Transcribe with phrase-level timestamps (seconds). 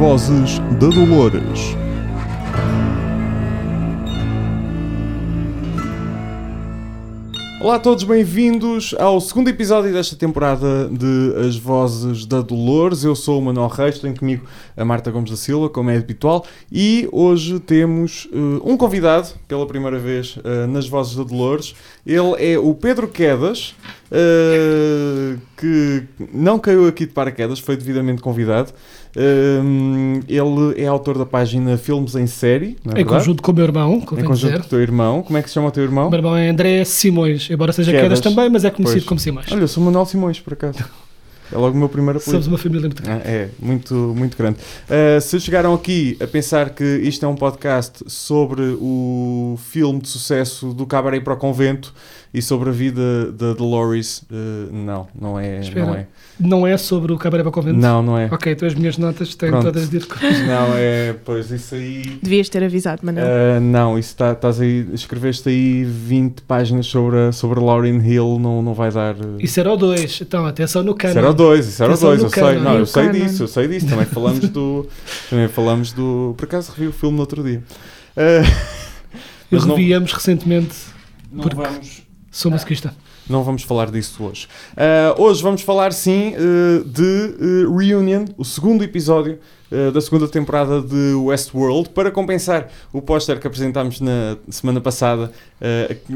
[0.00, 1.76] vozes da Dolores.
[7.60, 13.04] Olá a todos, bem-vindos ao segundo episódio desta temporada de As Vozes da Dolores.
[13.04, 16.46] Eu sou o Manuel Reis, tenho comigo a Marta Gomes da Silva, como é habitual,
[16.72, 21.74] e hoje temos uh, um convidado, pela primeira vez uh, nas Vozes da Dolores.
[22.10, 23.72] Ele é o Pedro Quedas,
[24.10, 26.02] uh, que
[26.34, 28.72] não caiu aqui de paraquedas, foi devidamente convidado.
[29.16, 33.64] Um, ele é autor da página Filmes em Série, é Em conjunto com o meu
[33.64, 34.58] irmão, Em conjunto dizer.
[34.58, 35.22] com o teu irmão.
[35.22, 36.08] Como é que se chama o teu irmão?
[36.08, 38.18] O meu irmão é André Simões, embora seja Quedas.
[38.18, 39.08] Quedas, também, mas é conhecido Pois.
[39.08, 39.46] como Simões.
[39.52, 40.78] Olha, eu sou Manuel Simões, por acaso.
[41.52, 42.42] É logo o meu primeiro apelido.
[42.42, 43.22] Somos uma família muito grande.
[43.24, 44.58] Ah, É, muito, muito grande.
[44.88, 50.08] Uh, se chegaram aqui a pensar que isto é um podcast sobre o filme de
[50.08, 51.92] sucesso do Cabaré para o Convento
[52.32, 55.86] e sobre a vida da Dolores, uh, não, não é, Espera.
[55.86, 56.06] não é.
[56.38, 57.78] Não é sobre o Cabaré para o Convento?
[57.78, 58.26] Não, não é.
[58.32, 59.64] Ok, então as minhas notas têm Pronto.
[59.64, 60.14] todas com...
[60.46, 62.18] Não, é, pois isso aí...
[62.22, 63.26] Devias ter avisado, Manel.
[63.26, 67.98] Uh, não, isso tá, estás aí, escreveste aí 20 páginas sobre a, sobre a Lauryn
[68.00, 69.14] Hill, não, não vai dar...
[69.16, 71.10] uh, Isso era o 2, então atenção no cano.
[71.12, 73.02] Isso era o 2, isso era o Atenção 2, no eu sei, não, eu sei
[73.06, 73.12] canon.
[73.26, 74.86] disso, eu sei disso, também falamos do,
[75.28, 77.62] também falamos do, por acaso revi o filme no outro dia.
[78.16, 78.46] Uh,
[79.50, 79.76] Eu mas não-
[80.14, 80.74] recentemente,
[81.30, 81.99] não, Porque- vamos,
[82.30, 82.94] sou masoquista.
[83.28, 84.46] não vamos falar disso hoje.
[84.72, 89.38] Uh, hoje vamos falar sim uh, de uh, Reunion, o segundo episódio
[89.94, 95.30] da segunda temporada de Westworld, para compensar o póster que apresentámos na semana passada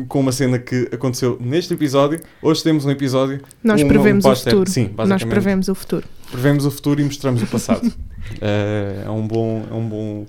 [0.09, 2.21] com uma cena que aconteceu neste episódio.
[2.43, 4.69] Hoje temos um episódio Nós um- um prevemos o póster, futuro.
[4.71, 6.05] Sim, Nós prevemos o futuro.
[6.33, 7.93] prevemos o futuro e mostramos o passado.
[8.41, 10.27] É um bom, é um bom,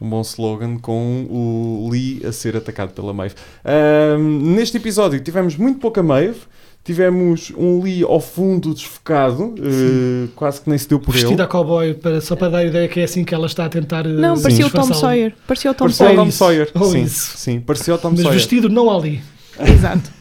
[0.00, 3.34] um bom slogan com o Lee a ser atacado pela Maeve.
[3.64, 6.38] Ahm, neste episódio tivemos muito pouca Maeve.
[6.84, 11.44] Tivemos um Lee ao fundo desfocado, eh, quase que nem se deu por Vestida a
[11.44, 11.50] ele.
[11.50, 14.06] cowboy, para, só para dar a ideia que é assim que ela está a tentar.
[14.06, 14.94] eh, Não, parecia o Tom.
[14.94, 15.34] Sawyer.
[15.48, 16.24] Parecia o Tom Parecia o Sawyer.
[16.24, 16.30] Tom.
[16.30, 16.70] Sawyer.
[16.76, 17.36] Ou sim, isso.
[17.38, 18.34] sim, parecia o Tom Mas Sawyer.
[18.38, 19.20] vestido não ali.
[19.58, 20.12] Exato.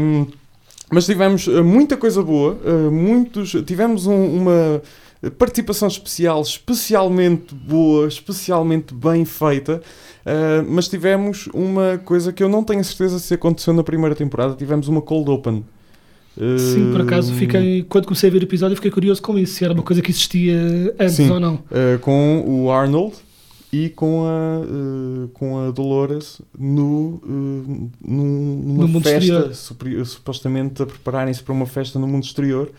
[0.00, 0.26] Um,
[0.90, 4.82] mas tivemos uh, muita coisa boa, uh, muitos, tivemos um- uma
[5.30, 9.80] participação especial, especialmente boa, especialmente bem feita,
[10.26, 14.54] uh, mas tivemos uma coisa que eu não tenho certeza se aconteceu na primeira temporada,
[14.54, 15.64] tivemos uma cold open.
[16.36, 17.82] Uh, Sim, por acaso fiquei.
[17.82, 19.54] Quando comecei a ver o episódio, fiquei curioso com isso.
[19.54, 20.56] Se era uma coisa que existia
[20.98, 21.30] antes Sim.
[21.30, 21.54] ou não.
[21.56, 23.14] uh, com o Arnold
[23.70, 29.54] e com a, com a Dolores no, num- numa No mundo festa, exterior.
[29.54, 32.70] superi- supostamente a prepararem-se para uma festa no mundo exterior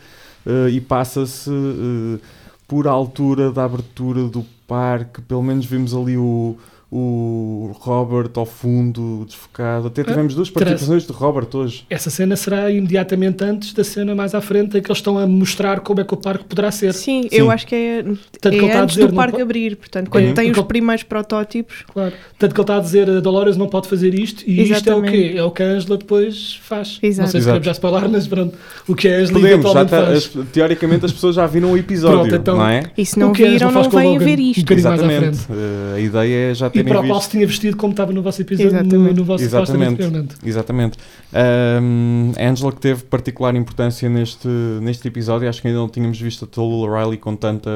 [0.46, 2.20] uh, e passa-se uh,
[2.66, 6.56] por altura da abertura do parque, pelo menos vimos ali o,
[6.96, 11.84] o Robert ao fundo desfocado, até tivemos duas terá- participações de Robert hoje.
[11.90, 15.26] Essa cena será imediatamente antes da cena mais à frente em que eles estão a
[15.26, 16.94] mostrar como é que o parque poderá ser.
[16.94, 17.28] Sim, Sim.
[17.32, 19.76] eu acho que é, Tanto que ele é está a antes dizer, do parque abrir.
[19.76, 20.34] Portanto, quando Uhum.
[20.34, 21.84] tem os primeiros protótipos.
[21.92, 22.12] Claro.
[22.38, 24.94] Tanto que ele está a dizer a Dolores não pode fazer isto e isto é
[24.94, 25.32] o Exatamente.
[25.32, 25.38] quê?
[25.38, 26.98] É o que a Angela depois faz.
[27.02, 27.22] Exato.
[27.26, 28.54] Não sei se queremos já spoiler, mas pronto.
[28.86, 30.16] O que a Angela Podemos, já eventualmente tá- faz.
[30.36, 32.84] as- teoricamente as pessoas já viram o episódio, Pronto, então- não é?
[32.96, 34.70] E se não O que viram, não vêm ver um isto.
[34.72, 35.38] à Exatamente.
[35.38, 35.52] frente.
[35.52, 38.22] Uh, a ideia é já E para o qual se tinha vestido como estava no
[38.22, 39.14] vosso episódio, no, Exatamente.
[39.16, 39.92] no vosso poster Exatamente.
[39.92, 40.34] anteriormente.
[40.44, 40.98] Exatamente.
[41.32, 44.48] Um, a Angela que teve particular importância neste,
[44.80, 47.70] neste episódio, acho que ainda não tínhamos visto a Talula Riley com tanta,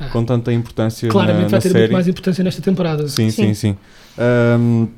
[0.00, 1.78] Ah, com tanta importância Claramente na, vai na ter série.
[1.80, 3.08] muito mais importância nesta temporada.
[3.08, 3.54] Sim, sim, Sim.
[3.54, 3.76] sim.
[4.18, 4.88] Um,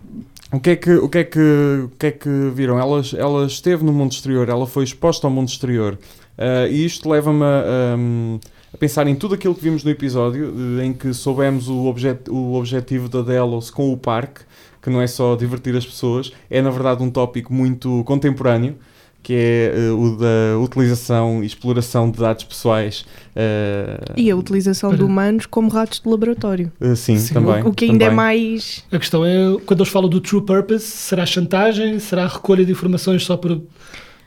[0.53, 1.39] o que é que o que é que
[1.85, 2.79] o que é que viram?
[2.79, 5.99] Ela, ela esteve no mundo exterior, ela foi exposta ao mundo exterior.
[6.37, 8.39] Uh, e isto leva-me a, um,
[8.73, 12.55] a pensar em tudo aquilo que vimos no episódio, em que soubemos o, objet, o
[12.55, 14.43] objetivo da Delos com o parque,
[14.83, 18.77] que não é só divertir as pessoas, é na verdade um tópico muito contemporâneo,
[19.23, 23.05] que é eh, o da utilização e exploração de dados pessoais.
[23.37, 26.73] eh, E a utilização de Para- humanos como ratos de laboratório.
[26.81, 27.63] eh, sim, Sim, também.
[27.63, 28.17] o que ainda é também.
[28.17, 28.83] mais.
[28.91, 31.99] A questão é, quando eles falam do true purpose, será chantagem?
[31.99, 33.61] Será recolha de informações só por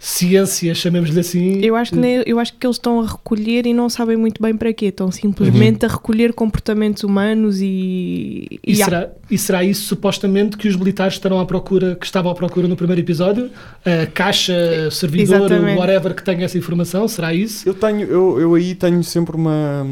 [0.06, 1.62] ciência, chamemos-lhe assim?
[1.64, 4.42] Eu acho, que ne- eu acho que eles estão a recolher e não sabem muito
[4.42, 4.88] bem para quê.
[4.88, 8.46] Estão simplesmente a recolher comportamentos humanos e.
[8.52, 12.30] E, e será, e será isso supostamente que os militares estarão à procura, que estavam
[12.30, 13.50] à procura no primeiro episódio?
[13.86, 15.80] A caixa, servidor, Exatamente.
[15.80, 17.66] whatever que tenha essa informação, será isso?
[17.68, 19.88] Eu tenho, eu, eu aí tenho sempre uma.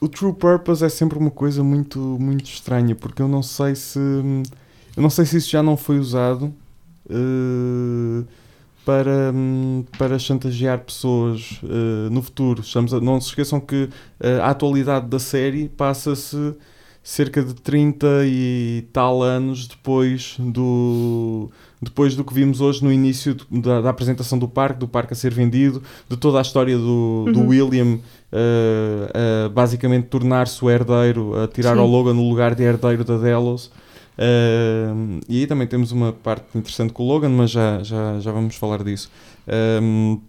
[0.00, 4.00] O true purpose é sempre uma coisa muito, muito estranha, porque eu não sei se.
[4.96, 6.52] Eu não sei se isso já não foi usado
[7.08, 8.24] eh,
[8.90, 12.60] para, hum, para chantagear pessoas eh, no futuro.
[12.60, 13.88] Estamos a- não se esqueçam que
[14.18, 16.54] eh, a atualidade da série passa-se
[17.04, 21.48] cerca de 30 e tal anos depois do,
[21.80, 25.16] depois do que vimos hoje no início da, da apresentação do parque, do parque a
[25.16, 27.46] ser vendido, de toda a história do, do Uhum.
[27.48, 28.00] William
[28.32, 31.80] a basicamente tornar-se o herdeiro, a tirar Sim.
[31.80, 33.70] ao Logan no lugar de herdeiro da Delos.
[34.22, 34.92] Eh,
[35.26, 38.54] e aí também temos uma parte interessante com o Logan, mas já, já, já vamos
[38.54, 39.10] falar disso.
[39.82, 40.20] Um,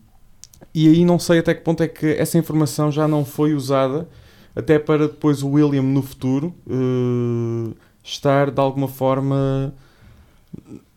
[0.73, 4.07] e aí não sei até que ponto é que essa informação já não foi usada
[4.55, 9.73] até para depois o William no futuro eh, estar de alguma forma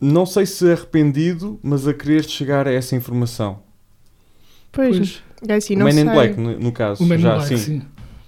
[0.00, 3.58] não sei se arrependido, mas a querer chegar a essa informação.
[4.70, 6.02] Pois, Pois, é assim, o não Man sei.
[6.02, 7.02] in Black, no, no caso.
[7.02, 7.56] o Man in já, Black, sim.
[7.56, 7.82] sim.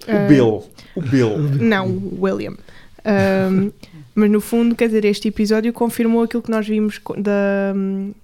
[0.07, 0.63] O Bill.
[0.95, 1.37] O Bill.
[1.37, 2.55] Não, o William.
[3.03, 3.71] Ahm,
[4.19, 7.73] mas no fundo, quer dizer, este episódio confirmou aquilo que nós vimos da.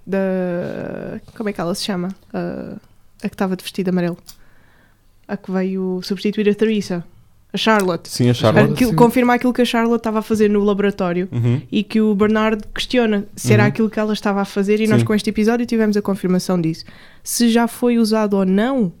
[0.06, 2.08] da como é que ela se chama?
[2.32, 2.76] Ah,
[3.22, 4.18] a que estava de vestido amarelo.
[5.26, 7.04] A que veio substituir a Theresa.
[7.52, 8.08] A Charlotte.
[8.08, 8.72] Sim, a Charlotte.
[8.72, 8.96] Aquilo, sim.
[8.96, 11.62] confirma aquilo que a Charlotte estava a fazer no laboratório Uhum.
[11.70, 13.68] e que o Bernard questiona se era Uhum.
[13.68, 15.06] aquilo que ela estava a fazer e nós Sim.
[15.06, 16.84] com este episódio tivemos a confirmação disso.
[17.22, 18.92] Se já foi usado ou não,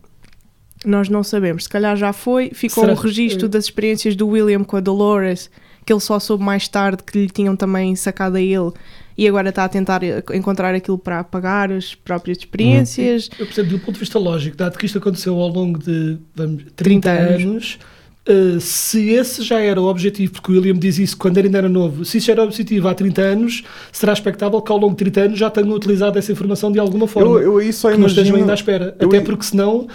[0.84, 1.64] nós não sabemos.
[1.64, 4.80] Se calhar já foi, ficou Será um que- registro das experiências do William com a
[4.80, 5.50] Dolores,
[5.84, 8.72] que ele só soube mais tarde que lhe tinham também sacado a ele
[9.16, 10.00] e agora está a tentar
[10.32, 13.30] encontrar aquilo para apagar as próprias experiências.
[13.38, 16.64] Eu percebo do ponto de vista lógico, dado que isto aconteceu ao longo de vamos,
[16.74, 17.42] 30, 30 anos.
[17.44, 17.78] anos,
[18.26, 21.58] eh, se esse já era o objetivo, porque o William diz isso quando ele ainda
[21.58, 24.78] era novo, se isso já era o objetivo há 30 anos, será expectável que ao
[24.78, 27.38] longo de 30 anos já tenham utilizado essa informação de alguma forma.
[27.38, 28.44] Eu, eu aí só que não estejam imagino...
[28.44, 28.96] ainda à espera.
[28.98, 29.86] eu Até porque senão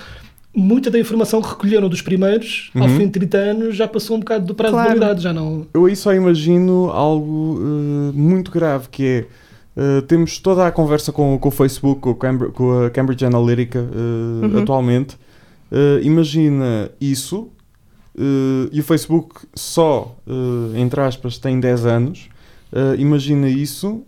[0.55, 2.97] muita da informação que recolheram dos primeiros, ao Uhum.
[2.97, 4.89] fim de 30 anos, já passou um bocado do prazo Claro.
[4.93, 5.65] de validade, já não.
[5.73, 9.25] Eu aí só imagino algo eh, muito grave que é
[9.77, 12.15] eh, temos toda a conversa com, com o Facebook, com,
[12.51, 14.59] com a Cambridge Analytica eh, Uhum.
[14.61, 15.17] atualmente.
[16.01, 17.49] Imagina isso
[18.71, 20.15] e o Facebook só,
[20.75, 22.27] entre aspas, tem 10 anos.
[22.97, 24.01] Imagina isso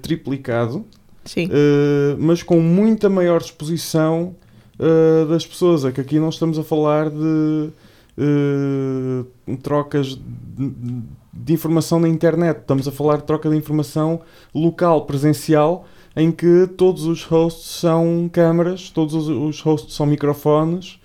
[0.00, 0.84] triplicado,
[1.24, 1.48] Sim.
[2.18, 4.36] mas com muita maior exposição
[4.78, 5.84] eh, das pessoas.
[5.84, 7.70] É que aqui não estamos a falar de
[8.18, 10.72] eh, trocas de,
[11.32, 14.20] de informação na internet, estamos a falar de troca de informação
[14.54, 15.86] local, presencial,
[16.16, 20.98] em que todos os hosts são câmaras, todos os, os hosts são microfones.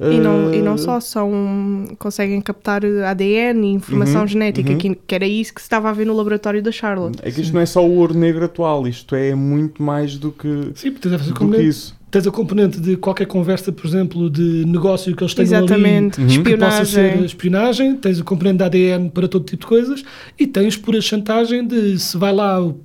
[0.00, 4.78] E não, e não eh, só são conseguem captar ADN e informação Uhum, genética, uhum.
[4.78, 7.18] que, que era isso que se estava a ver no laboratório da Charlotte.
[7.22, 10.32] É que isto não é só o ouro negro atual, isto é muito mais do
[10.32, 11.99] que, Sim, do que isso.
[12.10, 16.20] Tens a componente de qualquer conversa, por exemplo, de negócio que eles tenham ali Exatamente,
[16.20, 16.42] Uhum.
[16.42, 17.96] que possa ser espionagem.
[17.96, 20.02] tens o componente de ADN para todo tipo de coisas
[20.38, 22.80] e tens pura chantagem de se vai lá, o-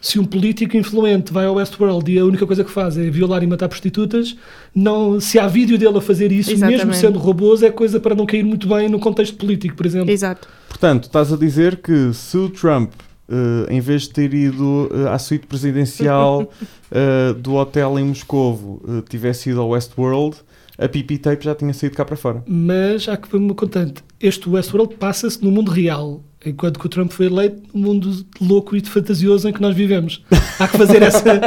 [0.00, 3.42] se um político influente vai ao Westworld e a única coisa que faz é violar
[3.42, 4.34] e matar prostitutas,
[4.74, 6.96] não, se há vídeo dele a fazer isso, mesmo Exatamente.
[6.96, 10.10] sendo robôs, é coisa para não cair muito bem no contexto político, por exemplo.
[10.10, 10.48] Exato.
[10.70, 12.92] Portanto, estás a dizer que se o Trump,
[13.30, 16.50] eh, em vez de ter ido eh, à suíte presidencial
[16.90, 20.36] eh, do hotel em Moscovo, tivesse ido ao Westworld,
[20.76, 22.42] a PP tape já tinha saído cá para fora.
[22.46, 24.02] Mas há que ver uma contante.
[24.18, 28.74] Este Westworld passa-se no mundo real, enquanto que o Trump foi eleito no mundo louco
[28.74, 30.24] e de fantasioso em que nós vivemos.
[30.58, 31.40] Há que fazer essa.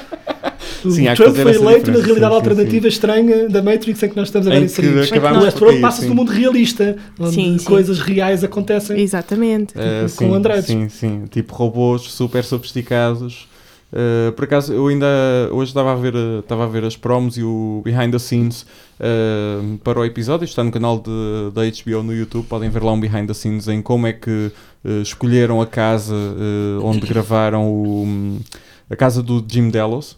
[0.84, 4.08] O Sim, que Trump foi eleito na realidade sim, sim, alternativa estranha da Matrix em
[4.08, 5.10] que nós estamos agora que inseridos.
[5.12, 6.08] acabámos O Westworld passa-se sim.
[6.08, 7.64] no mundo realista, onde Sim, sim.
[7.64, 8.98] coisas reais acontecem.
[9.00, 9.74] Exatamente.
[9.76, 10.62] Eh, com sim.
[10.62, 11.24] Sim, sim.
[11.30, 13.48] Tipo robôs super sofisticados.
[13.92, 15.06] Eh, por acaso, eu ainda
[15.50, 18.64] hoje estava a ver, estava a ver as promos e o behind the scenes
[18.98, 20.44] eh, para o episódio.
[20.44, 22.46] Está no canal de, da HBO no YouTube.
[22.46, 24.50] Podem ver lá um behind the scenes em como é que
[24.84, 26.14] eh, escolheram a casa
[26.82, 28.38] onde gravaram o,
[28.88, 30.16] a casa do Jim Delos.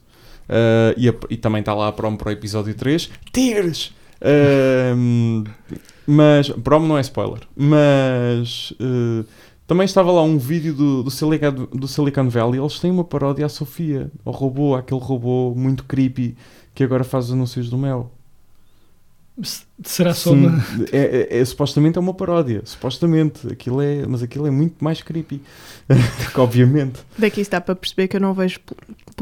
[0.55, 3.09] Eh, e, a- e também está lá a promo para o episódio 3.
[3.33, 3.95] Tears!
[4.21, 4.95] Eh,
[6.07, 7.41] mas, promo não é spoiler.
[7.57, 9.25] Mas eh,
[9.67, 12.61] também estava lá um vídeo do, do, Silicon, do Silicon Valley.
[12.61, 16.37] Eles têm uma paródia à Sofia, ao robô, aquele robô muito creepy
[16.75, 18.11] que agora faz os anúncios do Mel.
[19.83, 20.63] Será só uma.
[20.93, 22.61] é, é- é- supostamente é uma paródia.
[22.65, 23.47] Supostamente.
[23.51, 25.41] Aquilo é, mas aquilo é muito mais creepy.
[26.33, 27.01] que obviamente.
[27.19, 28.61] Daqui está para perceber que eu não vejo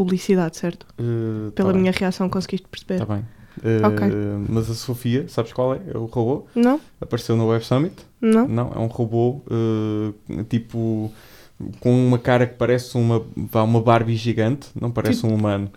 [0.05, 0.87] publicidade, certo?
[0.99, 2.99] eh, Pela tá bem, minha reação conseguiste perceber.
[2.99, 3.25] Tá bem.
[3.65, 4.09] Eh, Ok.
[4.49, 5.81] Mas a Sofia, sabes qual é?
[5.93, 6.47] É o robô.
[6.55, 6.81] Não?
[7.01, 7.95] Apareceu no Web Summit.
[8.21, 8.49] Não?
[8.49, 11.13] Não, é um robô eh, tipo
[11.81, 13.23] com uma cara que parece uma,
[13.65, 15.71] uma Barbie gigante, não parece Tipo- um humano.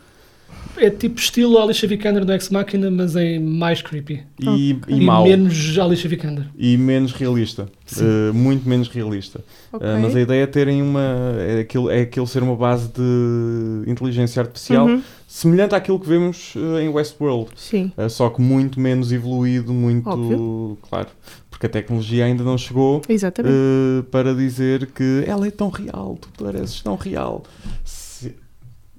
[0.78, 4.24] É tipo estilo Alicia Vikander no Ex Machina, mas em mais creepy.
[4.40, 5.24] E, e, E, mau.
[5.24, 6.46] menos Alicia Vikander.
[6.58, 7.68] E menos realista.
[7.86, 8.06] Sim.
[8.06, 9.44] Eh, muito menos realista.
[9.72, 9.88] Ok.
[9.88, 11.36] Uh, mas a ideia é terem uma.
[11.40, 16.56] É aquilo, é aquilo ser uma base de inteligência artificial Uhum, semelhante àquilo que vemos
[16.56, 17.50] uh, em Westworld.
[17.56, 17.92] Sim.
[17.98, 20.10] Uh, só que muito menos evoluído, muito.
[20.10, 20.78] Óbvio.
[20.90, 21.08] Claro.
[21.50, 26.28] Porque a tecnologia ainda não chegou uh, para dizer que ela é tão real, tu
[26.44, 27.44] pareces tão real.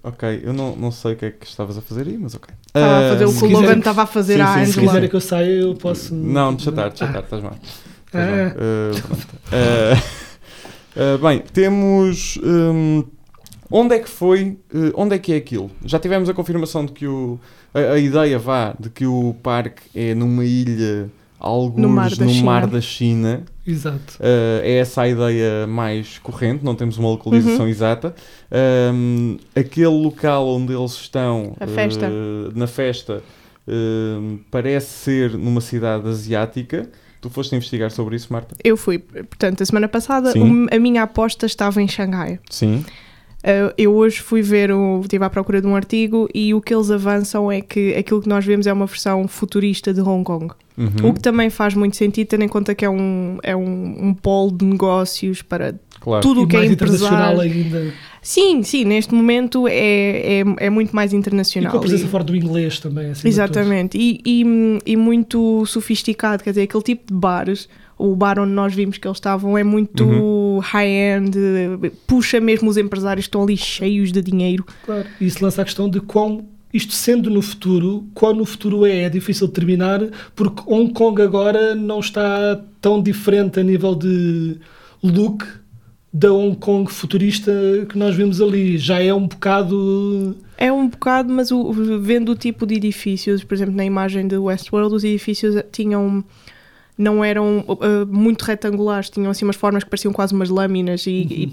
[0.07, 2.55] Ok, eu não, não sei o que é que estavas a fazer aí, mas ok.
[2.67, 4.61] Estava a fazer o Uh, que o Logan estava a fazer Sim, à sim, Se
[4.73, 4.87] Angela.
[4.87, 6.15] quiserem que eu saia, eu posso.
[6.15, 7.09] Não, deixa estar, deixa Ah.
[7.09, 7.57] estar, estás mal.
[8.07, 8.37] Estás Ah.
[8.37, 8.49] mal.
[8.53, 9.27] Uh, pronto.
[10.99, 12.39] Uh, uh, bem, temos.
[12.45, 13.05] hum,
[13.71, 14.59] onde é que foi?
[14.75, 15.71] uh, onde é que é aquilo?
[15.85, 17.41] Já tivemos a confirmação de que o.
[17.73, 22.25] A, a ideia vá de que o parque é numa ilha, alguns No mar da
[22.27, 22.45] no China.
[22.45, 23.43] mar da China.
[23.67, 24.19] Exato.
[24.21, 27.71] Uh, é essa a ideia mais corrente, não temos uma localização Uhum.
[27.71, 28.15] exata.
[28.93, 32.07] Um, aquele local onde eles estão A festa.
[32.09, 33.23] uh, na festa
[33.67, 36.89] um, parece ser numa cidade asiática.
[37.21, 38.55] Tu foste investigar sobre isso, Marta?
[38.63, 40.33] Eu fui, portanto, a semana passada
[40.71, 42.39] a minha aposta estava em Xangai.
[42.51, 42.85] Sim.
[43.45, 46.75] Uh, eu hoje fui ver, o, estive à procura de um artigo e o que
[46.75, 50.49] eles avançam é que aquilo que nós vemos é uma versão futurista de Hong Kong.
[50.79, 51.11] Uhum.
[51.11, 54.15] O que também faz muito sentido, tendo em conta que é um, é um, um
[54.15, 56.23] polo de negócios para Claro.
[56.23, 57.65] tudo o e que é mais internacional empresário.
[57.65, 57.95] ainda.
[58.21, 61.71] Sim, sim, neste momento é, é, é muito mais E internacional.
[61.71, 63.13] com a presença E- fora do inglês também.
[63.13, 63.27] tudo.
[63.27, 64.45] Exatamente, e, e,
[64.85, 69.07] e muito sofisticado, quer dizer, aquele tipo de bares, o bar onde nós vimos que
[69.07, 70.59] eles estavam é muito Uhum.
[70.59, 71.37] high-end,
[72.07, 74.65] puxa mesmo os empresários estão ali cheios de dinheiro.
[74.85, 75.07] Claro.
[75.21, 79.03] E isso lança a questão de quão, isto sendo no futuro, quão no futuro é,
[79.03, 80.01] é difícil determinar,
[80.35, 84.57] porque Hong Kong agora não está tão diferente a nível de
[85.03, 85.45] look
[86.13, 87.53] da Hong Kong futurista
[87.89, 88.79] que nós vimos ali.
[88.79, 90.37] Já é um bocado.
[90.57, 94.37] É um bocado, mas o, vendo o tipo de edifícios, por exemplo, na imagem de
[94.37, 96.25] Westworld, os edifícios tinham.
[96.97, 101.11] Não eram uh, muito retangulares, tinham assim umas formas que pareciam quase umas lâminas e.
[101.11, 101.53] e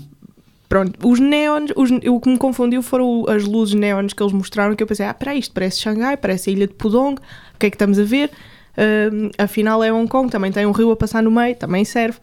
[0.69, 4.73] Pronto, os neons, os- o que me confundiu foram as luzes neons que eles mostraram,
[4.73, 7.65] que eu pensei, ah, para isto parece Xangai, parece a ilha de Pudong, o que
[7.65, 8.29] é que estamos a ver?
[8.77, 12.19] Ahm, afinal é Hong Kong, também tem um rio a passar no meio, também serve.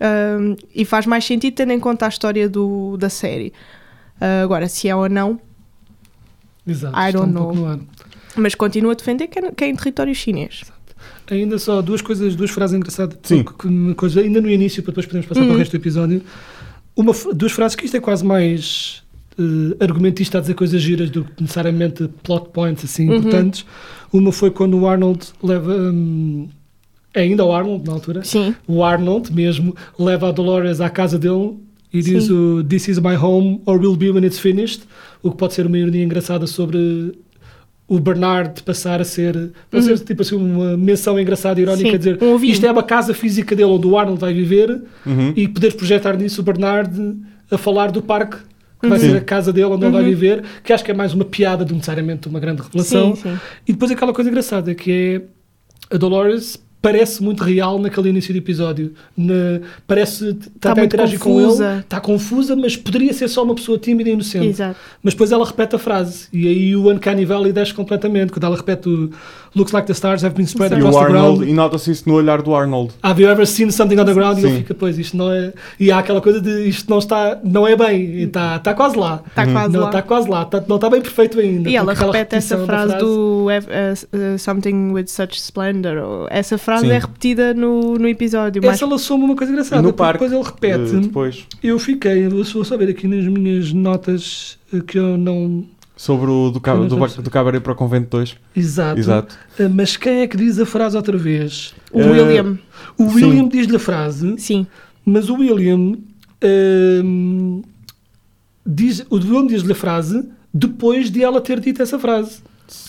[0.00, 3.52] Ahm, e faz mais sentido tendo em conta a história do, da série.
[4.20, 5.38] Ah, agora, se é ou não,
[6.66, 6.96] Exato.
[6.98, 7.80] I don't um know.
[8.36, 10.62] mas continuo a defender que é, que é em território chinês.
[11.30, 13.16] Ainda só duas coisas, duas frases engraçadas.
[13.22, 13.42] Sim.
[13.44, 15.54] que- que- coisa, ainda no início, para depois podermos passar para Uhum.
[15.54, 16.22] o resto do episódio.
[16.96, 19.02] Uma, duas frases que isto é quase mais
[19.38, 23.16] eh, argumentista a dizer coisas giras do que necessariamente plot points assim Uhum.
[23.16, 23.64] importantes.
[24.12, 25.72] Uma foi quando o Arnold leva.
[25.74, 26.48] hum,
[27.14, 28.22] é ainda o Arnold na altura.
[28.24, 31.54] Sim, O Arnold mesmo leva a Dolores à casa dele
[31.92, 32.32] e diz Sim.
[32.58, 34.82] o This is my home or will be when it's finished.
[35.22, 37.12] O que pode ser uma ironia engraçada sobre
[37.94, 39.36] o Bernard passar a ser,
[39.72, 39.82] Uhum.
[39.82, 42.82] ser tipo assim, uma menção engraçada e irónica Sim, a dizer um isto é uma
[42.82, 45.32] casa física dele onde o Arnold vai viver Uhum.
[45.36, 47.16] e poderes projetar nisso o Bernard
[47.50, 48.38] a falar do parque
[48.80, 49.10] que vai Uhum.
[49.10, 50.08] ser a casa dele onde ele vai Uhum.
[50.08, 53.14] viver, que acho que é mais uma piada do necessariamente uma grande revelação.
[53.14, 53.38] sim, sim.
[53.68, 54.90] E depois aquela coisa engraçada que
[55.90, 58.92] é a Dolores parece muito real naquele início do episódio.
[59.16, 63.44] Na- parece está Tá a muito interagir com ele, está confusa, mas poderia ser só
[63.44, 64.48] uma pessoa tímida e inocente.
[64.48, 64.76] Exato.
[65.02, 68.32] Mas depois ela repete a frase e aí o Uncanny Valley desce completamente.
[68.32, 69.10] Quando ela repete o
[69.54, 71.50] Looks like the stars have been spread E across the Arnold, ground.
[71.50, 72.94] e nota-se isso no olhar do Arnold.
[73.02, 74.38] Have you ever seen something on the ground?
[74.38, 74.48] E Sim.
[74.48, 75.52] ele fica, pois, isto não é.
[75.78, 78.96] E há aquela coisa de isto não está, não é bem, e está, está quase
[78.96, 79.22] lá.
[79.26, 79.52] Está Uhum.
[79.52, 79.86] quase não, lá.
[79.88, 81.68] está quase lá, está- não está bem perfeito ainda.
[81.68, 86.26] E ela repete essa da frase, do "Ev- uh, uh, Something with such splendor.
[86.30, 86.92] Essa frase Sim.
[86.92, 88.64] é repetida no, no episódio.
[88.64, 89.82] Essa lançou-me uma coisa engraçada.
[89.82, 90.96] E no parque, Depois ele repete.
[90.96, 95.64] eh, depois, Eu fiquei, vou só saber aqui nas minhas notas que eu não.
[95.96, 98.36] Sobre o do, cab do, do Cabaré para o Convento 2.
[98.56, 98.98] Exato.
[98.98, 99.38] Exato.
[99.58, 101.74] Eh, Mas quem é que diz a frase outra vez?
[101.92, 102.58] O Eh, William,
[102.98, 103.04] O.
[103.04, 104.66] William diz-lhe a frase, sim.
[105.04, 105.94] mas o William.
[106.40, 107.60] ehm,
[108.66, 112.40] diz, o William diz-lhe a frase depois de ela ter dito essa frase.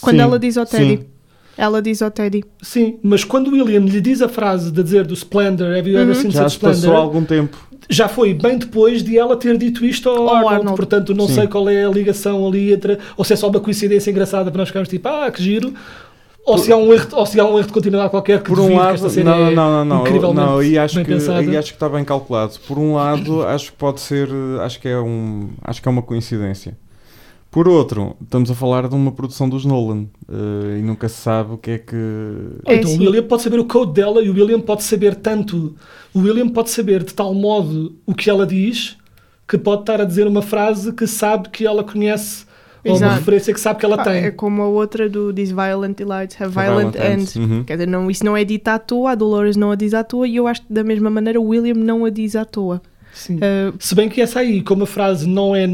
[0.02, 0.98] Quando Sim, ela diz ao Teddy.
[0.98, 1.06] sim.
[1.56, 2.44] Ela diz ao Teddy.
[2.62, 6.00] Sim, mas quando o William lhe diz a frase de dizer do Splendor, have you
[6.00, 6.22] ever Uhum.
[6.22, 7.00] seen Já such se passou splendor?
[7.00, 7.58] algum tempo.
[7.90, 10.56] Já foi bem depois de ela ter dito isto ao, Arnold.
[10.56, 10.76] Arnold.
[10.78, 11.36] Portanto, não Sim.
[11.36, 12.98] sei qual é a ligação ali entre.
[13.18, 15.74] Ou se é só uma coincidência engraçada para nós ficarmos tipo, ah, que giro.
[16.46, 18.60] Ou, se há um erro, ou se há um erro de continuidade qualquer que Por
[18.60, 21.00] um duvido que lado, esta série não, é não, não, não, incrivelmente não, aí acho
[21.00, 21.40] que pensada.
[21.40, 22.60] aí acho que está bem calculado.
[22.68, 24.28] Por um lado, acho que pode ser,
[24.62, 26.78] acho que é um, acho que é uma coincidência.
[27.54, 31.54] Por outro, estamos a falar de uma produção dos Nolan eh, e nunca se sabe
[31.54, 31.96] o que é que
[32.66, 33.00] É então assim.
[33.00, 35.76] o William pode saber o code dela e o William pode saber tanto.
[36.12, 38.98] O William pode saber de tal modo o que ela diz
[39.48, 42.46] que pode estar a dizer uma frase que sabe que ela conhece
[42.84, 44.24] Ou uma referência que sabe que ela Ah, tem.
[44.24, 47.36] É como a outra do These Violent Delights Have Violent, Ends.
[47.36, 47.64] Uhum.
[47.64, 50.04] Quer dizer, não, isso não é dito à toa, a Dolores não a diz à
[50.04, 52.82] toa e eu acho que da mesma maneira o William não a diz à toa.
[53.42, 55.68] Ah, Se bem que essa aí, como a frase não é,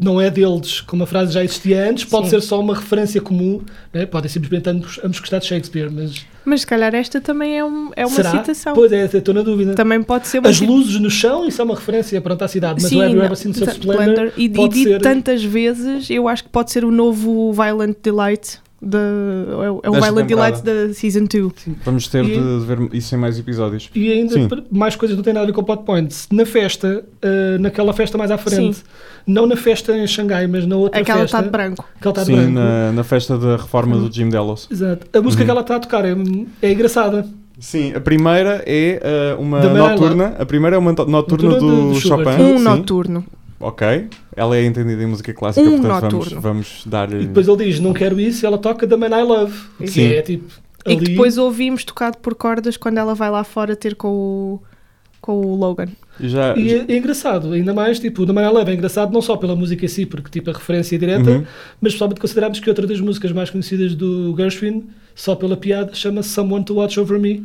[0.00, 2.30] não é deles, como a frase já existia antes, pode Sim.
[2.30, 4.04] ser só uma referência comum, né?
[4.06, 7.90] podem simplesmente ambos, ambos gostar de Shakespeare, mas mas se calhar esta também é, um,
[7.94, 8.30] é uma será?
[8.32, 8.74] citação.
[8.74, 9.74] Pois é, estou na dúvida.
[9.74, 12.82] Também pode ser uma As luzes no chão, isso é uma referência pronto, à cidade,
[12.82, 15.42] mas Sim, o Have You não, Ever Seen Such Splendor, e, e dito ser- tantas
[15.44, 20.26] vezes, eu acho que pode ser o novo Violent Delight da, é o, é Violent
[20.28, 20.60] temporada.
[20.60, 21.52] Delight da Season 2.
[21.84, 23.90] Vamos ter E- de ver isso em mais episódios.
[23.94, 24.48] E ainda Sim.
[24.70, 26.26] mais coisas não têm nada a ver com o plot points.
[26.32, 28.82] Na festa, uh, naquela festa mais à frente,
[29.26, 31.84] não na festa em Xangai, mas na outra Aquela festa, está de branco.
[32.00, 32.50] que ela está de Sim, branco.
[32.52, 34.66] na, na festa da reforma do Jim Delos.
[34.70, 35.06] Exato.
[35.16, 35.46] A música Uhum.
[35.46, 36.14] que ela está a tocar é,
[36.60, 37.24] é engraçada.
[37.60, 40.34] Sim, a primeira é uh, uma noturna.
[40.38, 42.00] A primeira é uma noturna Noturna do, do.
[42.00, 42.30] Chopin.
[42.42, 42.64] Um sim.
[42.64, 43.24] noturno.
[43.62, 44.08] Ok.
[44.34, 47.12] Ela é entendida em música clássica, Um portanto vamos, vamos dar.
[47.12, 49.54] E depois ele diz, não quero isso, e ela toca The Man I Love.
[49.78, 50.06] Que Sim.
[50.08, 50.46] é tipo.
[50.84, 54.08] E que ali- depois ouvimos tocado por cordas quando ela vai lá fora ter com
[54.08, 54.60] o,
[55.20, 55.86] com o Logan.
[56.28, 59.54] Já, E é, é engraçado, ainda mais, tipo, I Love é engraçado não só pela
[59.56, 61.38] música em si, porque tipo a referência é direta, Uhum.
[61.80, 66.30] mas principalmente consideramos que outra das músicas mais conhecidas do Gershwin, só pela piada, chama-se
[66.30, 67.44] Someone to Watch Over Me,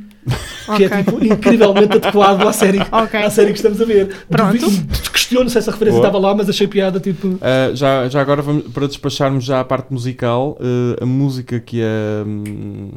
[0.77, 1.03] que é Ok.
[1.03, 3.19] tipo incrivelmente adequado à série, Ok.
[3.19, 4.09] à série que estamos a ver.
[4.29, 4.57] Pronto.
[4.57, 6.07] Duvido- Questiono se essa referência Boa.
[6.07, 7.27] estava lá, mas achei piada, tipo.
[7.27, 11.81] Uh, já, já agora, vamos, para despacharmos já a parte musical, uh, a música que
[11.81, 12.91] a, hum,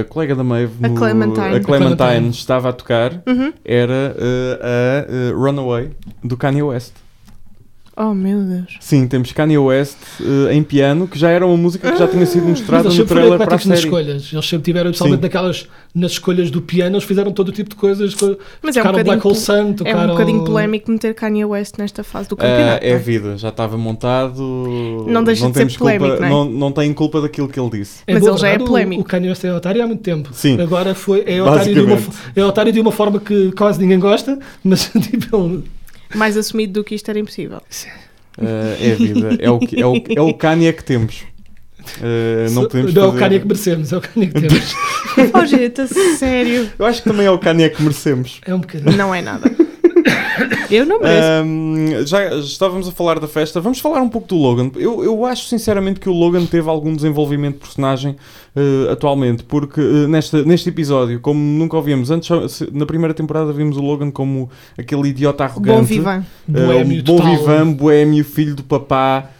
[0.00, 1.56] a colega da Maeve, A no- Clementine.
[1.56, 2.30] a Clementine Clementine.
[2.30, 3.52] estava a tocar Uhum.
[3.64, 5.90] era uh, a uh, Runaway
[6.24, 6.94] do Kanye West.
[8.00, 8.76] Oh meu Deus.
[8.78, 12.24] Sim, temos Kanye West uh, em piano, que já era uma música que já tinha
[12.26, 13.88] sido Mas mostrada no trailer para a ecléticos nas série.
[13.88, 14.30] escolhas.
[14.32, 17.74] Eles sempre tiveram, principalmente naquelas, nas escolhas do piano, eles fizeram todo o tipo de
[17.74, 18.14] coisas.
[18.14, 20.04] co- Mas é um bocadinho, Black Sun, é tocaram...
[20.04, 22.84] um bocadinho polémico meter Kanye West nesta fase do Uh, campeonato.
[22.84, 23.02] é a não é?
[23.02, 25.04] vida, já estava montado.
[25.08, 26.30] Não deixa de ser temos culpa, polémico, não é?
[26.30, 28.02] não, não tem culpa daquilo que ele disse.
[28.06, 29.02] Em Mas ele já é verdade, o- polémico.
[29.02, 30.28] O Kanye West é otário há muito tempo.
[30.32, 30.60] Sim.
[30.60, 31.98] Agora foi, é, otário de uma,
[32.36, 35.64] é otário de uma forma que quase ninguém gosta, mas tipo, ele-
[36.14, 37.60] Mais assumido do que isto era impossível.
[38.38, 38.44] Uh,
[38.80, 41.22] é a vida, é o, que- é o, é o Kanye que temos.
[42.00, 44.74] Uh, não podemos não é o fazer- Kanye que merecemos, é o Kanye que temos.
[45.34, 46.70] Oh, gente, a sério.
[46.78, 48.40] Eu acho que também é o Kanye que merecemos.
[48.46, 48.96] é um bocadinho.
[48.96, 49.50] Não é nada.
[50.70, 51.44] Eu não mereço.
[51.44, 54.70] Um, já estávamos a falar da festa, vamos falar um pouco do Logan.
[54.76, 58.16] Eu, eu acho sinceramente que o Logan teve algum desenvolvimento de personagem
[58.54, 62.30] uh, atualmente, porque uh, nesta, neste episódio, como nunca o vimos antes,
[62.72, 66.24] na primeira temporada vimos o Logan como aquele idiota arrogante, Bom vivan.
[66.48, 69.30] uh, Boémio um bom vivan, boémio, filho do papá.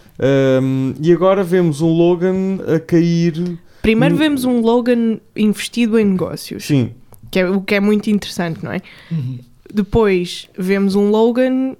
[0.62, 3.59] um, e agora vemos um Logan a cair.
[3.83, 4.19] Primeiro Hum.
[4.19, 6.91] vemos um Logan investido em negócios, Sim,
[7.31, 8.81] que é, o que é muito interessante, não é?
[9.11, 9.38] Uhum.
[9.73, 11.77] Depois vemos um Logan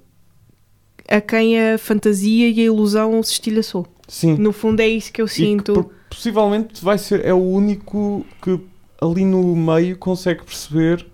[1.07, 3.87] a quem a fantasia e a ilusão se estilhaçou.
[4.07, 4.35] sim.
[4.35, 5.73] No fundo é isso que eu E que sinto.
[5.73, 8.59] por- possivelmente vai ser é o único que
[9.01, 11.05] ali no meio consegue perceber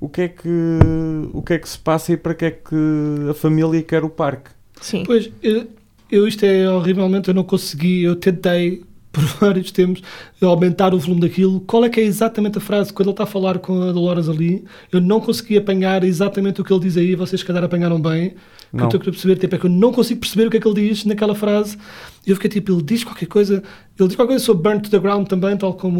[0.00, 0.48] o que é que
[1.32, 2.74] o que é que se passa e para que é que
[3.30, 4.50] a família quer o parque.
[4.80, 5.02] Sim.
[5.04, 5.66] Pois, eu,
[6.10, 8.82] eu isto é horrivelmente, eu não consegui, eu tentei
[9.18, 10.02] por vários tempos
[10.40, 11.60] aumentar o volume daquilo.
[11.60, 14.28] Qual é que é exatamente a frase quando ele está a falar com a Dolores
[14.28, 14.64] ali?
[14.92, 18.34] Eu não consegui apanhar exatamente o que ele diz aí, vocês se calhar apanharam bem.
[18.70, 18.86] Que eu Não.
[18.88, 20.88] estou a perceber tipo, é que eu não consigo perceber o que é que ele
[20.88, 21.76] diz naquela frase.
[22.26, 23.62] E eu fiquei tipo, ele diz qualquer coisa,
[23.98, 25.98] ele diz qualquer coisa sobre Burn to the Ground também, tal como,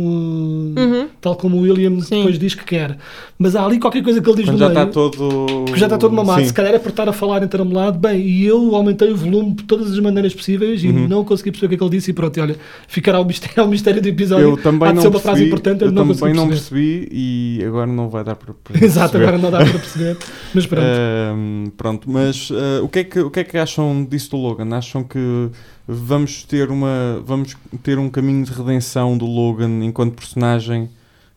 [0.76, 1.08] Uhum.
[1.22, 2.16] tal como o William Sim.
[2.18, 2.98] depois diz que quer.
[3.38, 4.78] Mas há ali qualquer coisa que ele diz Quando no já meio.
[4.88, 6.48] está todo Que já está todo mamado, Sim.
[6.48, 9.62] se calhar é por estar a falar entramulado, bem, e eu aumentei o volume de
[9.64, 11.08] todas as maneiras possíveis e Uhum.
[11.08, 13.24] não consegui perceber o que é que ele disse e pronto, e olha, ficará o
[13.24, 14.50] mistério, o mistério do episódio.
[14.50, 16.36] Eu também Há de não ser uma percebi, frase importante, eu, eu não também consegui
[16.36, 16.80] não perceber.
[17.00, 19.24] percebi e agora não vai dar para, para Exato, perceber.
[19.34, 20.16] agora não dá para perceber,
[20.54, 20.84] mas pronto.
[20.86, 24.36] Ahm, pronto, mas ah, o, que é que, o que é que acham disso do
[24.36, 24.74] Logan?
[24.76, 25.50] Acham que
[25.86, 30.88] vamos ter, uma, vamos ter um caminho de redenção do Logan enquanto personagem,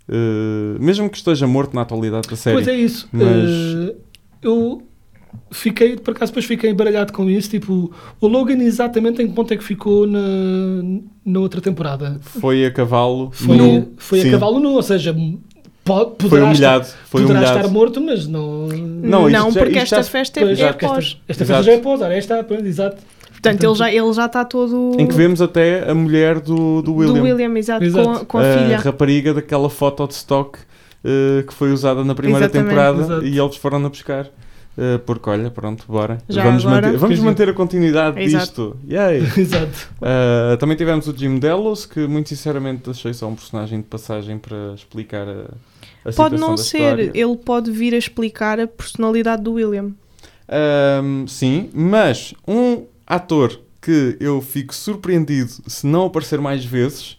[0.10, 2.56] ah, mesmo que esteja morto na atualidade da série?
[2.56, 3.08] Pois é isso.
[3.12, 3.96] Mas- Eh,
[4.42, 4.82] eu
[5.52, 7.50] fiquei, por acaso, depois fiquei embaralhado com isso.
[7.50, 10.20] Tipo, o Logan, exatamente em que ponto é que ficou na,
[11.26, 12.20] na outra temporada?
[12.22, 13.30] Foi a cavalo.
[13.32, 13.94] Foi, nu.
[13.98, 15.16] foi a cavalo nu, ou seja,
[15.84, 16.84] pode, Foi poderá, humilhado.
[16.86, 17.60] estar, Foi poderá humilhado.
[17.60, 18.68] estar morto, mas não.
[18.68, 21.18] Não, Não, já- porque já esta se- festa é, é esta, pós.
[21.28, 22.98] esta festa já é pós, ora, esta, pronto, exato.
[23.32, 24.96] Portanto, ele já, ele já está todo.
[25.00, 27.14] Em que vemos até a mulher do, do William.
[27.16, 28.04] Do William, exato, Exato.
[28.08, 28.78] Com, a- com a a filha.
[28.78, 30.60] rapariga daquela foto de stock
[31.04, 32.68] eh, que foi usada na primeira Exatamente.
[32.70, 33.26] temporada Exato.
[33.26, 34.28] e eles foram-na buscar.
[34.78, 36.20] Eh, porque olha, pronto, bora.
[36.30, 38.46] Já vamos agora- manter, vamos manter a continuidade Exato.
[38.46, 38.78] disto.
[38.88, 39.18] Yay!
[39.36, 39.90] Exato.
[40.00, 44.38] Uh, também tivemos o Jim Delos, que muito sinceramente achei só um personagem de passagem
[44.38, 45.46] para explicar a,
[46.06, 47.12] a Pode não ser, história.
[47.14, 49.92] ele pode vir a explicar a personalidade do William.
[51.04, 57.18] Um, sim, mas um ator que eu fico surpreendido se não aparecer mais vezes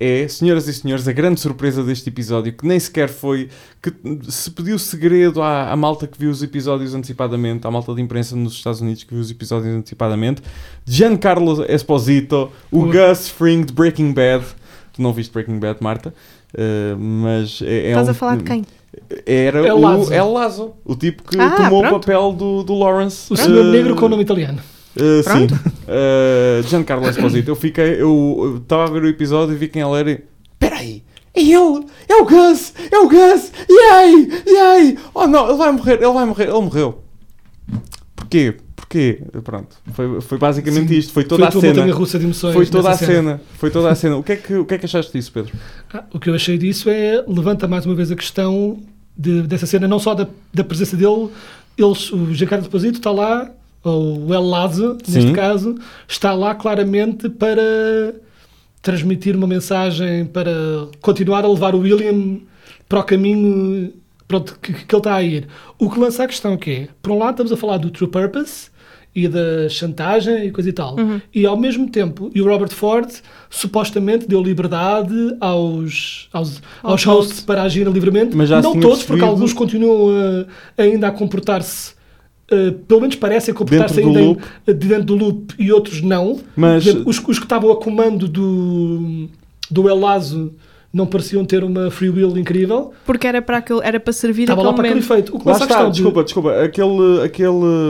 [0.00, 3.48] é, senhoras e senhores, a grande surpresa deste episódio, que nem sequer foi.
[3.82, 3.92] que
[4.30, 8.36] se pediu segredo à, à malta que viu os episódios antecipadamente, à malta de imprensa
[8.36, 10.40] nos Estados Unidos que viu os episódios antecipadamente.
[10.86, 12.92] Giancarlo Esposito, o Ui.
[12.92, 14.44] Gus Fring de Breaking Bad.
[14.92, 16.14] Tu não viste Breaking Bad, Marta?
[16.54, 18.64] Uh, mas é, é Estás um- a falar de quem?
[19.26, 20.12] Era É o Lazo.
[20.12, 22.00] El Lazo, o tipo que Ah, tomou o pronto.
[22.06, 23.32] papel do, do Lawrence.
[23.32, 24.58] O senhor uh, negro com nome italiano.
[24.96, 25.46] Uh, sim.
[25.46, 25.54] Pronto.
[25.54, 27.50] Uh, Giancarlo Esposito.
[27.50, 28.00] Eu fiquei.
[28.00, 30.10] Eu estava a ver o episódio e vi quem ele era.
[30.10, 30.20] e,
[30.58, 31.02] Peraí!
[31.34, 31.86] É ele!
[32.08, 32.72] É o Gus!
[32.90, 33.52] É o Gus!
[33.68, 34.42] E aí?
[34.46, 34.98] E aí?
[35.14, 35.94] Oh não, ele vai morrer!
[36.02, 36.44] Ele vai morrer!
[36.48, 36.98] Ele morreu!
[38.16, 38.56] Porquê?
[38.88, 39.20] Porquê?
[39.44, 39.76] Pronto.
[39.92, 40.96] Foi, foi basicamente Sim.
[40.98, 41.12] isto.
[41.12, 41.92] Foi Foi toda a a cena.
[41.92, 42.54] russa de emoções.
[42.54, 43.40] Foi toda a nessa cena.
[43.58, 44.16] Foi toda a cena.
[44.16, 45.52] O que, é que, o que é que achaste disso, Pedro?
[45.92, 48.78] Ah, o que eu achei disso é levanta mais uma vez a questão
[49.16, 51.28] de- dessa cena, não só da, da presença dele,
[51.76, 53.50] eles, o Giancarlo Esposito está lá,
[53.84, 55.74] ou o El Lazo, neste caso,
[56.08, 58.14] está lá claramente para
[58.80, 60.50] transmitir uma mensagem, para
[61.00, 62.38] continuar a levar o William
[62.88, 63.92] para o caminho
[64.26, 65.46] pronto, que, que ele está a ir.
[65.78, 68.08] O que lança a questão que é, por um lado estamos a falar do True
[68.10, 68.70] Purpose
[69.24, 71.20] e da chantagem e coisa e tal, Uhum.
[71.34, 73.08] e ao mesmo tempo, e o Robert Ford
[73.50, 79.02] supostamente deu liberdade aos, aos, aos Aos hosts para agirem livremente, Mas já não todos,
[79.02, 80.08] porque alguns continuam
[80.78, 81.96] a- ainda a comportar-se
[82.50, 84.42] Uh, pelo menos parecem comportar-se ainda em- loop.
[84.66, 86.40] de dentro do loop e outros não.
[86.56, 89.28] Mas- exemplo, os, os que estavam a comando do,
[89.70, 90.54] do El Lazo
[90.92, 92.92] não pareciam ter uma free will incrível.
[93.04, 95.36] Porque era para, aquele, era para servir Estava lá para aquele efeito.
[95.36, 96.62] O que Lá a está, questão de- desculpa, desculpa.
[96.62, 97.48] Aquele, aquele,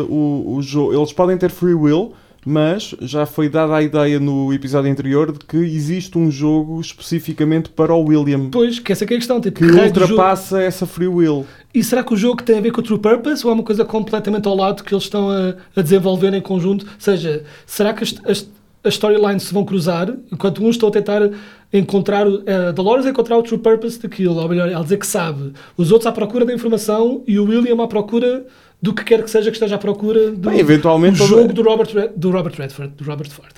[0.08, 2.12] o, o jogo, eles podem ter free will,
[2.44, 7.68] mas já foi dada a ideia no episódio anterior de que existe um jogo especificamente
[7.68, 9.40] para o William Pois, que essa que é a questão.
[9.40, 11.44] Tipo, que ultrapassa essa free will.
[11.74, 13.62] E será que o jogo tem a ver com o True Purpose ou é uma
[13.62, 16.84] coisa completamente ao lado que eles estão a, a desenvolver em conjunto?
[16.87, 18.48] Ou seja, será que as, as,
[18.88, 21.31] as storylines se vão cruzar enquanto uns estão a tentar
[21.72, 25.53] encontrar, a Dolores a encontrar o True Purpose daquilo, ou melhor, ela dizer que sabe,
[25.77, 28.46] os outros à procura da informação e o William à procura
[28.81, 31.88] do que quer que seja que esteja à procura do Bem, eventualmente jogo do Robert,
[32.16, 32.92] do Robert Redford.
[32.96, 33.53] Do Robert Ford.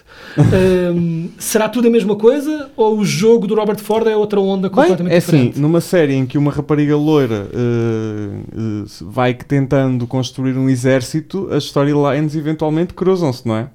[0.95, 4.69] Hum, será tudo a mesma coisa ou o jogo do Robert Ford é outra onda
[4.69, 5.61] Bem, completamente é assim, diferente?
[5.61, 11.64] numa série em que uma rapariga loira eh, eh, vai tentando construir um exército, as
[11.64, 13.69] storylines eventualmente cruzam-se, não é?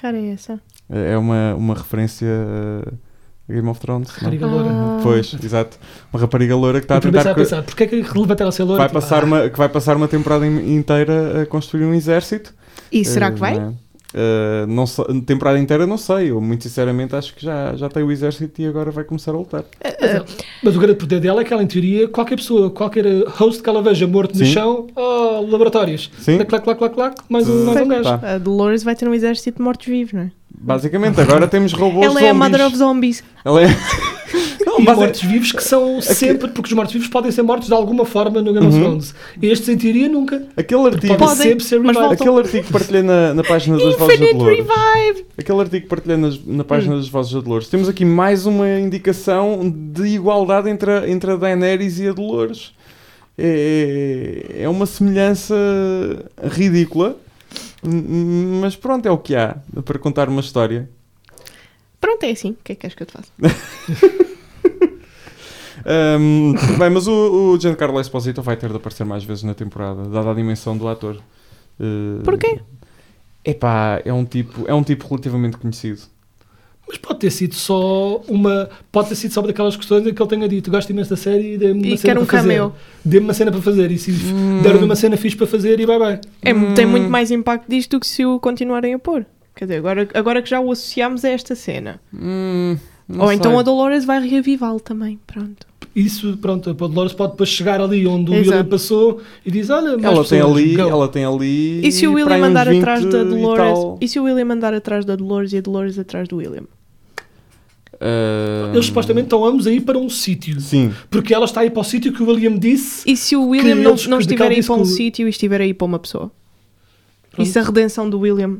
[0.00, 0.60] Cara, é essa.
[0.88, 2.92] É uma, uma referência eh,
[3.48, 4.08] a Game of Thrones.
[4.08, 4.14] não?
[4.16, 4.68] Rapariga loira.
[4.70, 5.00] Ah.
[5.02, 5.78] Pois, exato.
[6.12, 7.28] Uma rapariga loira que está a tentar.
[7.30, 8.78] a pensar, porque é que relevante ela ser loira?
[8.78, 11.94] vai Tipo, passar ah, uma, que vai passar uma temporada in- inteira a construir um
[11.94, 12.54] exército.
[12.90, 13.58] E será Eh, que vai?
[13.58, 13.74] não é?
[14.12, 16.30] Eh, não sei- temporada inteira não sei.
[16.30, 19.34] Eu, muito sinceramente, acho que já, já tem o exército e agora vai começar a
[19.34, 19.64] lutar.
[19.82, 23.62] Mas, mas o grande poder dela é que ela, em teoria, qualquer pessoa, qualquer host
[23.62, 24.52] que ela veja morto no Sim.
[24.52, 26.10] chão, oh, laboratórios.
[26.18, 26.38] Sim.
[26.44, 28.02] Clac, clac, clac, clac, mais um, mais um gajo.
[28.18, 28.34] Tá.
[28.34, 30.30] A Dolores vai ter um exército de mortos-vivos, não é?
[30.62, 32.34] Basicamente, agora temos robôs Ela é a.
[32.34, 33.22] Mother of Zombies.
[33.44, 33.66] Ela é...
[34.64, 38.04] Não, E basi- mortos-vivos que são sempre, porque os mortos-vivos podem ser mortos de alguma
[38.04, 38.82] forma no Game of Uhum.
[38.82, 39.14] Thrones.
[39.42, 40.46] Estes, em teoria, nunca.
[40.56, 43.96] Aquele artigo, Podem Podem, sempre ser mas aquele artigo que partilhei na, na página das
[43.96, 44.58] Vozes Infinite Dolores.
[44.58, 45.26] Revive!
[45.38, 46.66] Aquele artigo que partilhei nas- na Hum.
[46.66, 47.68] página das Vozes da Dolores.
[47.68, 49.60] Temos aqui mais uma indicação
[49.92, 52.72] de igualdade entre a, entre a Daenerys e a Dolores.
[53.38, 55.54] É, é uma semelhança
[56.50, 57.16] ridícula,
[58.60, 60.88] mas pronto, é o que há para contar uma história.
[62.00, 62.50] Pronto, é assim.
[62.52, 63.30] O que é que queres que eu te faça?
[65.84, 70.02] Ahm, bem, mas o, o Giancarlo Esposito vai ter de aparecer mais vezes na temporada,
[70.08, 71.16] dada a dimensão do ator.
[71.78, 72.60] Uh, Porquê?
[73.44, 76.00] Epá, é um tipo, é um tipo relativamente conhecido.
[76.86, 78.68] Mas pode ter sido só uma.
[78.90, 81.54] Pode ter sido só daquelas questões em que ele tenha dito: gosto imenso da série
[81.54, 82.48] e dê-me uma E cena quer um para fazer.
[82.48, 82.72] cameo.
[83.04, 83.90] Dê-me uma cena para fazer.
[83.92, 84.60] E se Hum.
[84.62, 86.20] deram-lhe uma cena fixe para fazer, e bye bye.
[86.42, 86.74] É, Hum.
[86.74, 89.24] Tem muito mais impacto disto do que se o continuarem a pôr.
[89.60, 92.00] Quer dizer, agora, agora que já o associamos a esta cena.
[92.14, 92.78] Hum,
[93.18, 93.60] Ou então sei.
[93.60, 95.20] a Dolores vai reavivá-lo também.
[95.26, 95.66] Pronto.
[95.94, 98.48] Isso, pronto, a Dolores pode depois chegar ali onde o Exato.
[98.52, 101.86] William passou e diz: Olha, mais ela tem ali, go." ela tem ali.
[101.86, 103.62] E se o William aí andar 20 atrás da e Dolores?
[103.62, 103.98] tal.
[104.00, 106.64] E se o William andar atrás da Dolores e a Dolores atrás do William?
[108.72, 110.58] Eles supostamente estão ambos a ir para um sítio.
[110.60, 113.02] Sim, Porque ela está a ir para o sítio que o William disse.
[113.10, 114.94] E se o William não, eles- não estiver a ir disse para um que o-
[114.94, 116.32] sítio e estiver a ir para uma pessoa?
[117.30, 117.46] Pronto.
[117.46, 118.58] E se a redenção do William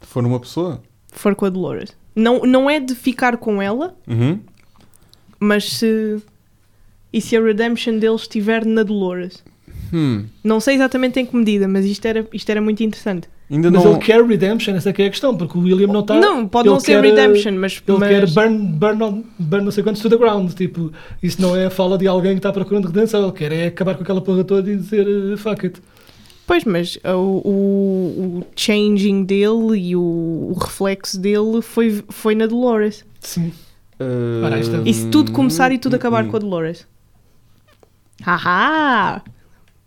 [0.00, 0.82] for uma pessoa.
[1.12, 1.96] for com a Dolores?
[2.14, 4.38] Não, não é de ficar com ela, Uhum.
[5.38, 6.16] mas se.
[7.12, 9.42] E se a redemption dele estiver na Dolores?
[9.92, 13.28] Hum, Não sei exatamente em que medida, mas isto era, isto era muito interessante.
[13.48, 13.92] Ainda Mas não.
[13.92, 16.16] ele quer redemption, essa é que é a questão, porque o William não está.
[16.18, 17.80] não, pode não ser quer, redemption, mas.
[17.86, 20.50] Ele mas- quer burn, burn, on- burn não sei quantos to the ground.
[20.54, 23.22] Tipo, isso não é a fala de alguém que está procurando redenção.
[23.22, 25.80] Ele quer é acabar com aquela porra toda e dizer eh, fuck it.
[26.46, 32.46] Pois, mas o, o, o changing dele e o, o reflexo dele foi, foi na
[32.46, 33.04] Dolores.
[33.20, 33.52] Sim.
[33.98, 36.28] Uh, E se tudo começar e tudo hum, acabar hum.
[36.28, 36.86] com a Dolores?
[38.22, 39.22] Haha!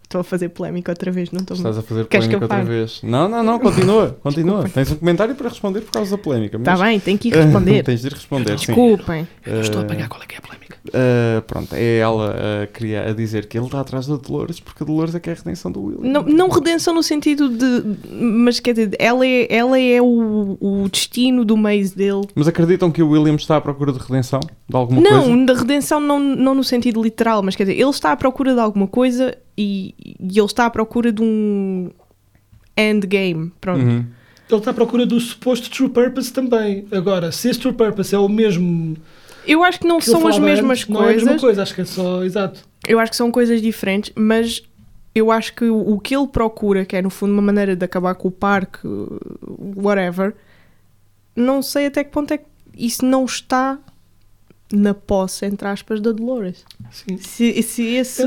[0.09, 2.99] Estou a fazer polémica outra vez, não estou Estás a fazer Queres polémica outra vez.
[3.03, 4.67] Não, não, não, continua, continua.
[4.67, 6.57] Tens um comentário para responder por causa da polémica.
[6.57, 7.83] Está mas- Tá bem, tenho que ir responder.
[7.83, 8.65] Tens de ir responder, sim.
[8.65, 9.27] Desculpem.
[9.45, 10.77] Eu não estou a Uh, apanhar qual é que é a polémica.
[10.87, 14.81] uh, pronto, é ela a, queria, a dizer que ele está atrás da Dolores porque
[14.81, 16.11] a Dolores é que é a redenção do William.
[16.11, 17.83] Não, não redenção no sentido de.
[18.11, 22.23] Mas quer dizer, ela é, ela é o, o destino do mês dele.
[22.33, 24.39] Mas acreditam que o William está à procura de redenção?
[24.67, 25.45] De alguma não, coisa?
[25.45, 28.59] da redenção não, não no sentido literal, mas quer dizer, ele está à procura de
[28.59, 31.91] alguma coisa e, e ele está à procura de um
[32.77, 33.51] endgame.
[33.59, 33.83] Pronto.
[33.83, 34.05] Uhum.
[34.49, 36.87] Ele está à procura do suposto true purpose também.
[36.91, 38.95] Agora, se esse true purpose é o mesmo
[39.45, 41.23] Eu acho que não que são as mesmas antes, não é a coisas.
[41.23, 42.63] mesma coisa, acho que é só, exato.
[42.87, 44.63] Eu acho que são coisas diferentes, mas
[45.13, 47.83] eu acho que o o que ele procura, que é no fundo uma maneira de
[47.83, 48.79] acabar com o parque,
[49.75, 50.33] whatever,
[51.35, 52.45] não sei até que ponto é que
[52.77, 53.77] isso não está
[54.71, 56.63] na posse, entre aspas, da Dolores.
[56.91, 57.17] Sim.
[57.17, 58.23] Se, se esse,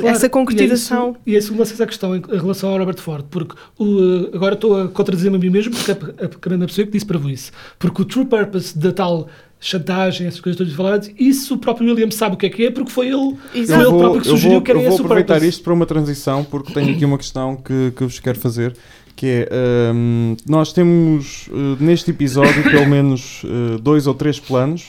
[0.00, 1.16] Claro, essa concretização.
[1.26, 4.30] E é isso, e é a questão em em relação ao Robert Ford, porque o,
[4.32, 7.18] agora estou a contradizer-me a mim mesmo, porque a, a pequena pessoa que disse para
[7.30, 7.50] isso.
[7.78, 12.10] Porque o true purpose da tal chantagem, essas coisas todas faladas, isso o próprio William
[12.10, 14.52] sabe o que é que é, porque foi ele, foi ele próprio que eu sugeriu
[14.52, 15.50] vou, que era eu vou esse o aproveitar purpose.
[15.50, 18.74] isto para uma transição porque tenho aqui uma questão que, que eu vos quero fazer
[19.14, 24.86] que é hum, nós temos uh, neste episódio pelo menos uh, dois ou três planos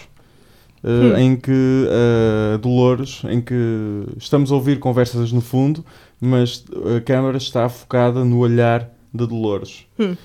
[0.84, 1.18] uh, Hum.
[1.18, 5.86] em que uh, Dolores em que estamos a ouvir conversas no fundo
[6.20, 6.64] mas
[6.98, 10.16] a câmara está focada no olhar de Dolores Hum.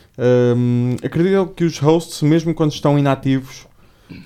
[0.56, 3.66] Hum, acredito que os hosts mesmo quando estão inativos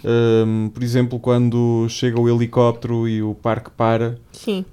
[0.04, 4.18] hum, por exemplo quando chega o helicóptero e o parque para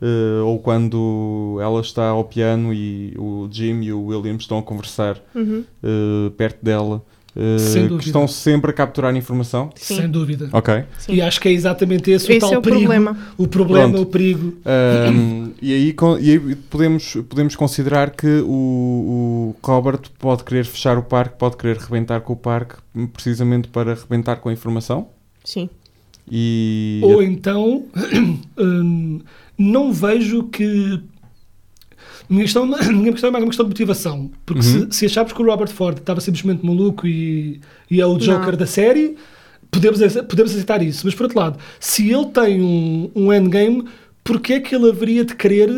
[0.01, 4.63] Uh, ou quando ela está ao piano e o Jim e o William estão a
[4.63, 5.65] conversar uhum.
[5.83, 7.03] uh, perto dela,
[7.37, 9.69] uh, que estão sempre a capturar informação.
[9.75, 9.97] Sim.
[9.97, 10.49] Sem dúvida.
[10.51, 10.83] Ok.
[10.97, 11.13] sim.
[11.13, 12.81] E acho que é exatamente esse, o Esse tal é o perigo.
[12.81, 13.17] problema.
[13.37, 14.01] O problema, Pronto.
[14.01, 14.53] o perigo.
[14.65, 20.97] Um, e aí, e aí podemos, podemos considerar que o, o Robert pode querer fechar
[20.97, 22.75] o parque, pode querer rebentar com o parque,
[23.13, 25.07] precisamente para rebentar com a informação.
[25.43, 25.69] Sim.
[26.29, 27.85] E Ou então,
[28.57, 29.21] hum,
[29.57, 31.01] não vejo que.
[32.29, 34.31] Minha questão, minha questão é mais uma questão de motivação.
[34.45, 34.91] Porque Uhum.
[34.91, 37.59] se, se acharmos que o Robert Ford estava simplesmente maluco e,
[37.89, 38.57] e é o Joker Não.
[38.57, 39.15] da série,
[39.71, 41.05] podemos, podemos aceitar isso.
[41.05, 43.85] Mas por outro lado, se ele tem um, um endgame,
[44.23, 45.69] porquê é que ele haveria de querer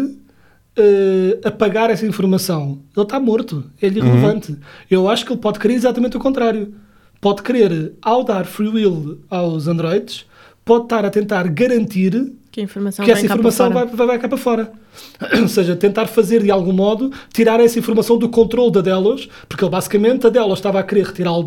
[0.78, 2.80] eh, apagar essa informação?
[2.96, 4.56] Ele está morto, é-lhe irrelevante.
[4.90, 6.74] Eu acho que ele pode querer exatamente o contrário.
[7.22, 10.26] Pode querer, ao dar free will aos androides,
[10.64, 14.28] pode estar a tentar garantir Que a informação que essa informação vai, vai, vai cá
[14.28, 14.72] para fora.
[15.42, 19.64] Ou seja, tentar fazer de algum modo, tirar essa informação do controle da Delos, porque
[19.64, 21.44] ele basicamente, a Delos estava a querer retirá-lo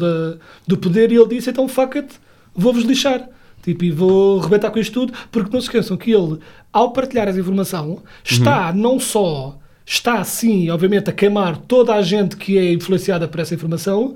[0.67, 2.09] do poder e ele disse, então fuck it,
[2.55, 3.29] vou-vos lixar.
[3.63, 6.39] Tipo, e vou rebentar com isto tudo, porque não se esqueçam que ele,
[6.73, 12.37] ao partilhar essa informação, está não só, está sim, obviamente, a queimar toda a gente
[12.37, 14.15] que é influenciada por essa informação,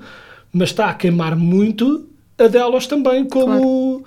[0.51, 4.05] mas está a queimar muito a Delos também, como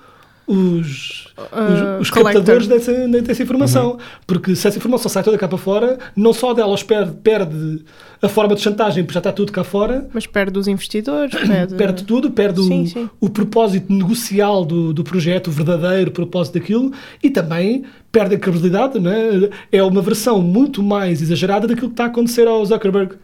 [0.51, 2.33] os, Uh, os, os collector.
[2.43, 3.97] captadores dessa, dessa informação.
[4.27, 7.83] Porque se essa informação sai toda cá para fora, não só delas perde, perde
[8.21, 11.75] a forma de chantagem, porque já está tudo cá fora, Mas perde os investidores, perde...
[11.75, 13.09] perde tudo, perde Sim, o, sim.
[13.19, 16.91] o propósito negocial do, do projeto, o verdadeiro propósito daquilo,
[17.23, 19.49] e também perde a credibilidade, não é?
[19.71, 23.15] É uma versão muito mais exagerada daquilo que está a acontecer ao Zuckerberg.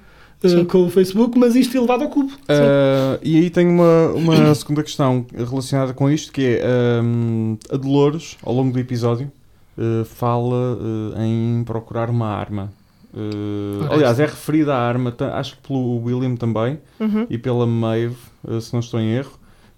[0.45, 0.65] Sim.
[0.65, 2.31] com o Facebook, mas isto elevado ao cubo.
[2.31, 7.77] Uh, e aí tenho uma, uma segunda questão relacionada com isto, que é um, a
[7.77, 9.31] Dolores, ao longo do episódio,
[9.77, 12.71] uh, fala uh, em procurar uma arma.
[13.13, 17.25] Uh, aliás, é referida à arma, acho que pelo William também, Uhum.
[17.29, 19.31] e pela Maeve, uh, se não estou em erro.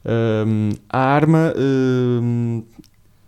[0.06, 2.64] Um, a arma um,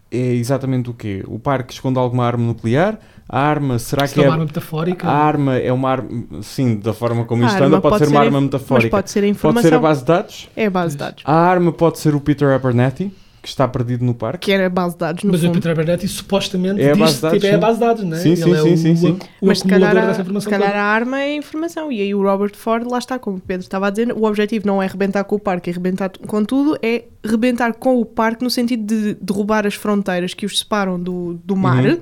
[0.09, 1.23] é exatamente o quê?
[1.27, 2.99] O parque esconde alguma arma nuclear?
[3.27, 4.27] A arma, será que é é...
[4.27, 5.07] uma arma metafórica.
[5.07, 6.09] A arma é uma arma,
[6.41, 8.89] sim, da forma como isto anda, pode, ser uma ser arma metafórica.
[8.91, 9.69] Mas pode ser a Pode informação.
[9.69, 10.49] ser a base de dados.
[10.55, 11.23] É a base de dados.
[11.25, 14.45] A arma pode ser o Peter Abernathy, que está perdido no parque.
[14.45, 15.55] Que era a base de dados, no Mas o fundo.
[15.55, 17.59] Peter Abernathy supostamente É a diz base de dados, tipo, é a sim.
[17.59, 18.19] base de dados, não é?
[18.19, 19.19] Sim, Ele sim, é sim, o, sim, sim.
[19.41, 21.91] o Mas se calhar, a, se calhar a arma é a informação.
[21.91, 24.67] E aí o Robert Ford, lá está, como o Pedro estava a dizer, o objetivo
[24.67, 28.43] não é rebentar com o parque e rebentar com tudo, é rebentar com o parque
[28.43, 31.99] no sentido de derrubar as fronteiras que os separam do, do mar, Uhum.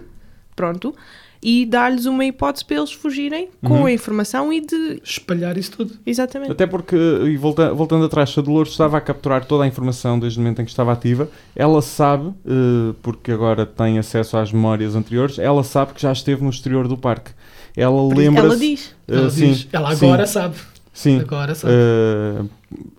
[0.60, 0.94] Pronto,
[1.42, 3.86] e dar-lhes uma hipótese para eles fugirem com Uhum.
[3.86, 5.00] a informação e de.
[5.02, 5.94] Espalhar isso tudo.
[6.06, 6.52] Exatamente.
[6.52, 10.20] Até porque, e volta- voltando atrás, se a Dolores estava a capturar toda a informação
[10.20, 14.52] desde o momento em que estava ativa, ela sabe, eh, porque agora tem acesso às
[14.52, 17.32] memórias anteriores, ela sabe que já esteve no exterior do parque.
[17.78, 18.60] Ela Ela lembra-se.
[18.60, 18.96] diz.
[19.08, 20.56] eh, Ela, sim, diz, ela sim, agora sabe.
[20.92, 21.20] Sim.
[21.22, 21.74] Agora sabe.
[21.74, 22.44] Eh,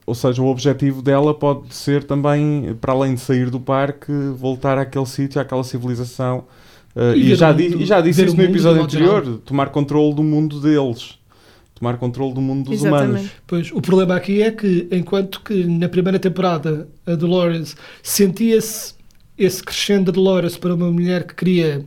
[0.06, 4.78] ou seja, o objetivo dela pode ser também, para além de sair do parque, voltar
[4.78, 6.44] àquele sítio, àquela civilização.
[6.96, 10.22] Eh, E e, já mundo- e já disse isso no episódio anterior: tomar controle do
[10.22, 11.18] mundo deles,
[11.74, 13.10] tomar controle do mundo dos Exatamente.
[13.10, 13.30] humanos.
[13.46, 18.94] Pois, o problema aqui é que, enquanto que na primeira temporada a Dolores sentia-se
[19.38, 21.86] esse crescendo da Dolores para uma mulher que queria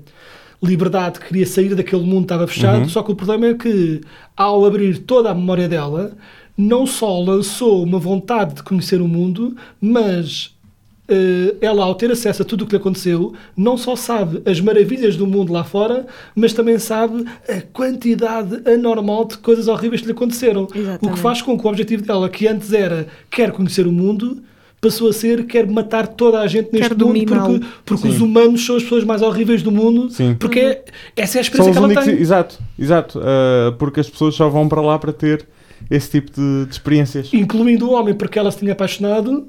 [0.62, 2.90] liberdade, que queria sair daquele mundo que estava fechado, Uhum.
[2.90, 4.00] só que o problema é que,
[4.38, 6.14] ao abrir toda a memória dela,
[6.58, 10.53] não só lançou uma vontade de conhecer o mundo, mas
[11.62, 15.16] ela, ao ter acesso a tudo o que lhe aconteceu, não só sabe as maravilhas
[15.16, 20.14] do mundo lá fora, mas também sabe a quantidade anormal de coisas horríveis que lhe
[20.14, 20.64] aconteceram.
[20.74, 21.16] O Exatamente.
[21.16, 24.42] que faz com que o objetivo dela, que antes era quer conhecer o mundo,
[24.82, 28.10] passou a ser quer matar toda a gente neste Quer mundo, porque, porque Sim.
[28.10, 30.36] os humanos são as pessoas mais horríveis do mundo, Sim.
[30.38, 30.84] porque é-
[31.16, 32.06] essa é a São experiência os que ela únicos.
[32.06, 32.16] tem.
[32.20, 33.22] Exato, exato.
[33.24, 35.46] eh, porque as pessoas só vão para lá para ter
[35.90, 37.30] esse tipo de, de experiências.
[37.34, 39.48] incluindo o homem porque ela se tinha apaixonado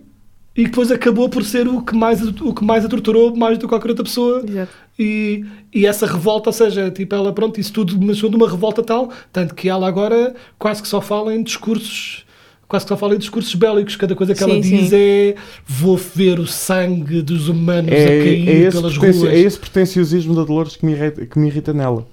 [0.56, 3.62] e depois acabou por ser o que mais, o que mais a torturou mais do
[3.62, 4.72] que qualquer outra pessoa Exato.
[4.98, 8.82] e, e essa revolta, ou seja, tipo ela, pronto, isso tudo começou de uma revolta
[8.82, 12.24] tal, tanto que ela agora quase que só fala em discursos
[12.66, 14.96] quase que só fala em discursos bélicos, cada coisa que ela Sim, diz sim.
[14.96, 15.34] é
[15.66, 19.58] vou ver o sangue dos humanos a É, cair é, esse pelas ruas é esse
[19.58, 22.06] pretenciosismo da Dolores que me, irrita, que me irrita nela.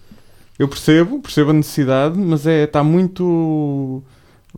[0.60, 4.04] Eu percebo, percebo a necessidade, mas é está muito.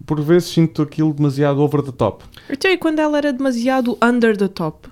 [0.05, 2.23] Por vezes sinto aquilo demasiado over the top.
[2.49, 4.89] Então, e quando ela era demasiado under the top?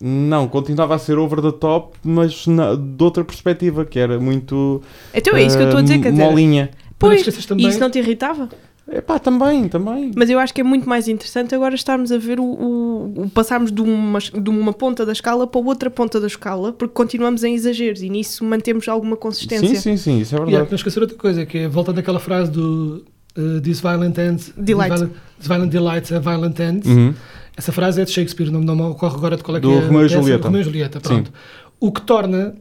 [0.00, 4.80] Não, continuava a ser over the top, mas na- de outra perspectiva, que era muito.
[5.12, 6.22] Então é isso que eu estou a dizer, eh, quer dizer.
[6.24, 6.70] Molinha.
[6.98, 8.48] Pois, esqueces e também- isso não te irritava?
[8.90, 10.12] Epá, também, também.
[10.16, 13.30] Mas eu acho que é muito mais interessante agora estarmos a ver o, o, o-
[13.30, 17.44] passarmos de uma, de uma ponta da escala para outra ponta da escala, porque continuamos
[17.44, 19.68] em exageros e nisso mantemos alguma consistência.
[19.68, 20.64] Sim, sim, sim, isso é E verdade.
[20.66, 23.04] que não esquecer outra coisa, que é voltando àquela frase do
[23.36, 24.90] uh, This violent ends, Delight.
[24.90, 26.86] This violent, this violent delights a violent ends.
[26.86, 27.14] Uhum.
[27.56, 29.72] Essa frase é de Shakespeare, não, não me ocorre agora de qual é que Do
[29.74, 29.80] é.
[29.80, 30.08] Romeu e a.
[30.08, 30.44] Julieta.
[30.44, 31.32] Romeu e Julieta, pronto.
[31.80, 32.54] O que torna,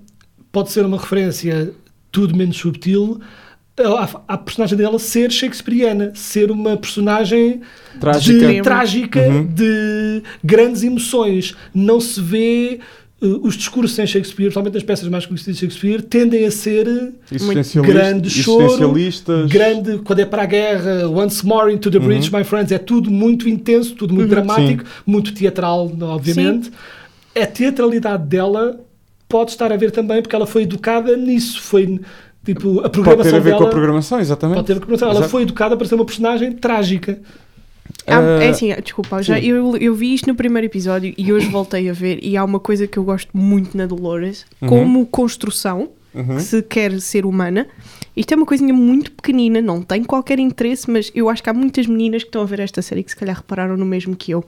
[0.52, 1.72] pode ser uma referência
[2.12, 3.20] tudo menos subtil,
[3.80, 7.62] à, à personagem dela ser shakespeariana, ser uma personagem
[8.00, 8.48] Trágica.
[8.48, 9.46] de- trágica, Uhum.
[9.46, 11.56] de grandes emoções.
[11.76, 12.80] Não se vê.
[13.22, 16.88] Uh, os discursos em Shakespeare, principalmente nas peças mais conhecidas de Shakespeare, tendem a ser
[17.32, 18.94] Existencialista- grande choro,
[19.48, 23.10] grande, quando é para a guerra, once more into the breach, my friends, é tudo
[23.12, 24.44] muito intenso, tudo muito Uhum.
[24.44, 26.72] dramático, muito teatral, obviamente.
[27.40, 28.80] A teatralidade dela
[29.30, 32.00] pode estar a ver também, porque ela foi educada nisso, foi
[32.46, 33.58] tipo, a Pode programação ter a ver dela...
[33.62, 34.56] com a programação, exatamente.
[34.56, 35.22] Pode ter a ver com a programação.
[35.22, 37.20] Ela foi educada para ser uma personagem trágica.
[38.06, 41.48] Há- Ah, é assim, desculpa, já, eu, eu vi isto no primeiro episódio e hoje
[41.50, 44.68] voltei a ver e há uma coisa que eu gosto muito na Dolores, Uhum.
[44.70, 46.38] como construção, Uhum.
[46.38, 47.68] que se quer ser humana.
[48.16, 51.54] Isto é uma coisinha muito pequenina, não tem qualquer interesse, mas eu acho que há
[51.54, 54.32] muitas meninas que estão a ver esta série que se calhar repararam no mesmo que
[54.32, 54.44] eu.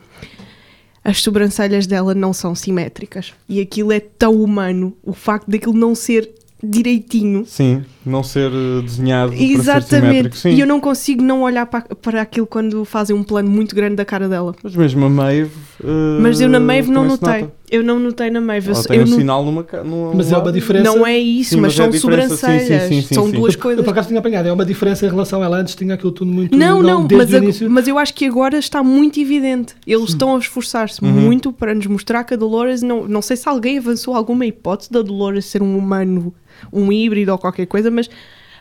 [1.03, 5.93] As sobrancelhas dela não são simétricas e aquilo é tão humano, o facto daquilo não
[5.95, 6.29] ser
[6.61, 7.45] direitinho.
[7.45, 10.37] Sim, não ser eh, desenhado para ser Exatamente.
[10.37, 10.49] Sim.
[10.51, 13.95] E eu não consigo não olhar para, para aquilo quando fazem um plano muito grande
[13.95, 14.55] da cara dela.
[14.63, 15.51] Mas mesmo a Maeve.
[15.83, 17.41] eh, Mas eu na Maeve não notei.
[17.41, 17.59] nota.
[17.71, 18.69] Eu não notei na Maeve.
[18.69, 19.63] Eu, Ela eu tem um não- sinal numa.
[19.85, 20.85] numa Mas é uma diferença.
[20.85, 22.83] não é isso, Sim, mas, mas é a são sobrancelhas.
[22.89, 23.31] sim, sim, são sim.
[23.33, 23.85] duas Eu coisas.
[23.85, 26.31] por acaso tinha apanhado, é uma diferença em relação a ela antes, tinha aquilo tudo
[26.31, 26.57] muito.
[26.57, 27.69] Não, não, desde mas, início.
[27.69, 29.75] mas eu acho que agora está muito evidente.
[29.85, 31.11] Eles estão a esforçar-se Uhum.
[31.11, 32.81] muito para nos mostrar que a Dolores.
[32.81, 36.33] Não, não sei se alguém avançou alguma hipótese da Dolores ser um humano,
[36.73, 37.98] um híbrido ou qualquer coisa, mas,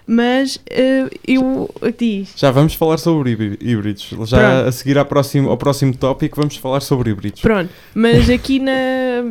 [0.06, 1.68] mas eh, eu.
[1.98, 2.32] Diz.
[2.34, 4.08] Já vamos falar sobre híbri- híbridos.
[4.24, 4.68] Já Pronto.
[4.68, 7.42] a seguir ao próximo, ao próximo tópico vamos falar sobre híbridos.
[7.42, 8.72] Pronto, mas aqui na,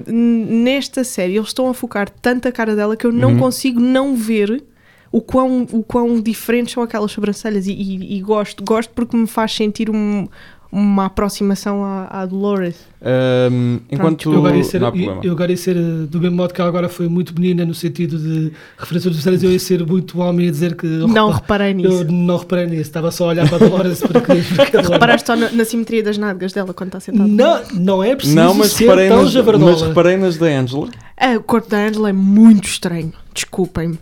[0.08, 3.39] nesta série eles estão a focar tanto a cara dela que eu não Uhum.
[3.39, 4.63] consigo não ver
[5.12, 9.26] o quão, o quão diferentes são aquelas sobrancelhas e, e- e gosto, gosto porque me
[9.26, 10.28] faz sentir um-
[10.72, 12.76] uma aproximação à, à Dolores.
[13.02, 14.32] Ahm, enquanto.
[14.34, 16.54] Eu agora, ia ser, não há eu, eu agora ia ser eh, do mesmo modo
[16.54, 19.86] que ela agora foi muito menina no sentido de referência dos séries, eu ia ser
[19.86, 22.02] muito homem a dizer que não repa- reparei nisso.
[22.04, 24.20] eu não reparei nisso, estava só a olhar para a Dolores porque,
[24.56, 27.28] porque Reparaste só na, na simetria das nádegas dela quando está sentada?
[27.30, 29.72] Não, não é preciso Não, mas ser reparei, tão nas, javardola.
[29.72, 30.90] mas reparei nas da Angela.
[31.16, 33.14] Ah, o corpo da Angela é muito estranho.
[33.34, 33.98] Desculpem-me.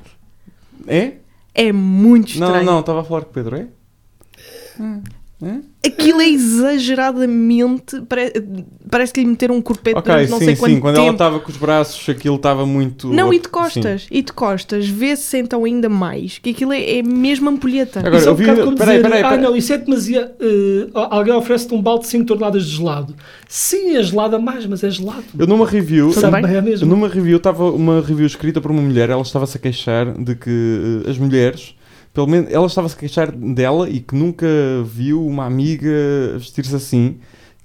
[0.88, 1.14] É?
[1.54, 2.66] É muito Não, estranho.
[2.66, 3.68] não, estava a falar com o Pedro, é?
[5.86, 8.02] Aquilo é exageradamente.
[8.08, 8.34] pare-
[8.90, 10.80] Parece que lhe meteram um corpete Ok, durante não sim, sei quanto sim.
[10.80, 11.16] Quando ela tempo.
[11.16, 13.10] estava com os braços, aquilo estava muito.
[13.12, 13.52] Não, e de Sim.
[13.52, 18.00] costas, e de costas, vê-se então ainda mais que aquilo é, é mesmo ampulheta.
[18.00, 20.32] Agora, isso é eu um vi- peraí, dizer, peraí, ah não, isso é demasiado...
[20.40, 23.16] eh, alguém oferece-te um balde de 5 toneladas de gelado.
[23.50, 25.24] Sim, é gelado a mais, mas é gelado.
[25.38, 26.12] Eu numa review.
[26.14, 26.62] Sabe bem?
[26.62, 26.88] mesma.
[26.88, 31.04] Numa review, estava uma review escrita por uma mulher, ela estava-se a queixar de que
[31.06, 31.76] eh, as mulheres,
[32.16, 34.48] pelo menos, ela estava-se a queixar dela e que nunca
[34.86, 35.90] viu uma amiga
[36.40, 37.18] vestir-se assim,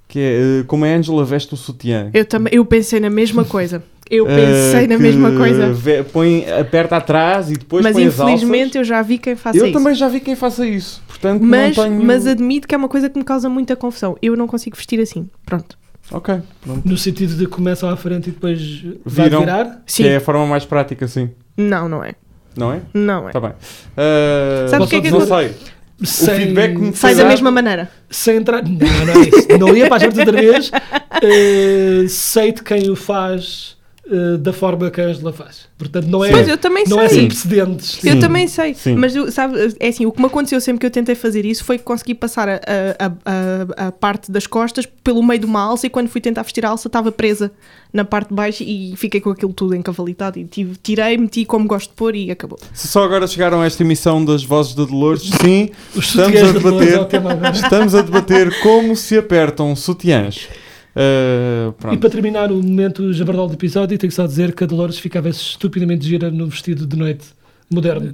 [0.07, 2.11] que é eh, como a Angela veste o sutiã.
[2.13, 3.81] Eu também, eu pensei na mesma coisa.
[4.09, 5.71] Eu Eh, pensei na que mesma coisa.
[5.71, 8.35] ve- Põe, aperta atrás e depois Mas põe as alças.
[8.43, 9.73] infelizmente eu já vi quem faça Eu isso.
[9.73, 12.03] também já vi quem faça isso, portanto Mas, não tenho...
[12.03, 14.17] mas admito que é uma coisa que me causa muita confusão.
[14.21, 15.29] Eu não consigo vestir assim.
[15.45, 15.77] Pronto.
[16.11, 16.85] Ok, pronto.
[16.85, 19.39] No sentido de começam à frente e depois vai Viram?
[19.39, 19.81] virar.
[19.85, 20.03] Sim.
[20.03, 21.29] Que é a forma mais prática, sim.
[21.55, 22.15] Não, não é.
[22.55, 22.81] Não é?
[22.93, 23.31] Não é.
[23.31, 23.51] Tá bem.
[23.51, 25.55] Uh, Sabe o que é que não sei.
[26.03, 27.89] Sem, feedback que me Sai da mesma maneira.
[28.09, 28.63] sem entrar.
[28.63, 29.47] Não, não é isso.
[29.59, 30.71] Não ia para as outra vez.
[31.23, 33.77] Eh, sei de quem o faz
[34.09, 35.69] eh, da forma que a Angela faz.
[35.77, 37.19] Portanto, não é, Pois eu também não é sei.
[37.19, 38.03] sem precedentes.
[38.03, 38.95] Eu Sim, também sei, sim.
[38.95, 41.63] mas eu- sabe, é assim, o que me aconteceu sempre que eu tentei fazer isso
[41.63, 45.85] foi conseguir passar a, a- a- a- parte das costas pelo meio de uma alça
[45.87, 47.51] e quando fui tentar vestir a alça estava presa
[47.93, 51.67] na parte de baixo e fiquei com aquilo tudo encavalitado e tive, tirei, meti como
[51.67, 52.57] gosto de pôr e acabou.
[52.73, 56.51] Se só agora chegaram a esta emissão das Vozes da Dolores, sim, Os estamos a
[56.51, 60.47] debater, é estamos a debater como se apertam sutiãs.
[60.95, 64.67] Uh, E para terminar o momento jabardol do episódio, tenho só a dizer que a
[64.67, 67.27] Dolores ficava estupidamente gira no vestido de noite
[67.69, 68.13] moderno.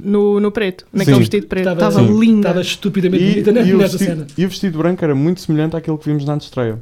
[0.00, 1.20] No, no preto, naquele Sim.
[1.20, 1.68] vestido preto.
[1.68, 2.48] Estava- Estava linda.
[2.48, 4.26] Estava estupidamente E, bonita e o nessa vestido, cena.
[4.36, 6.80] e o vestido branco era muito semelhante àquilo que vimos na antestreia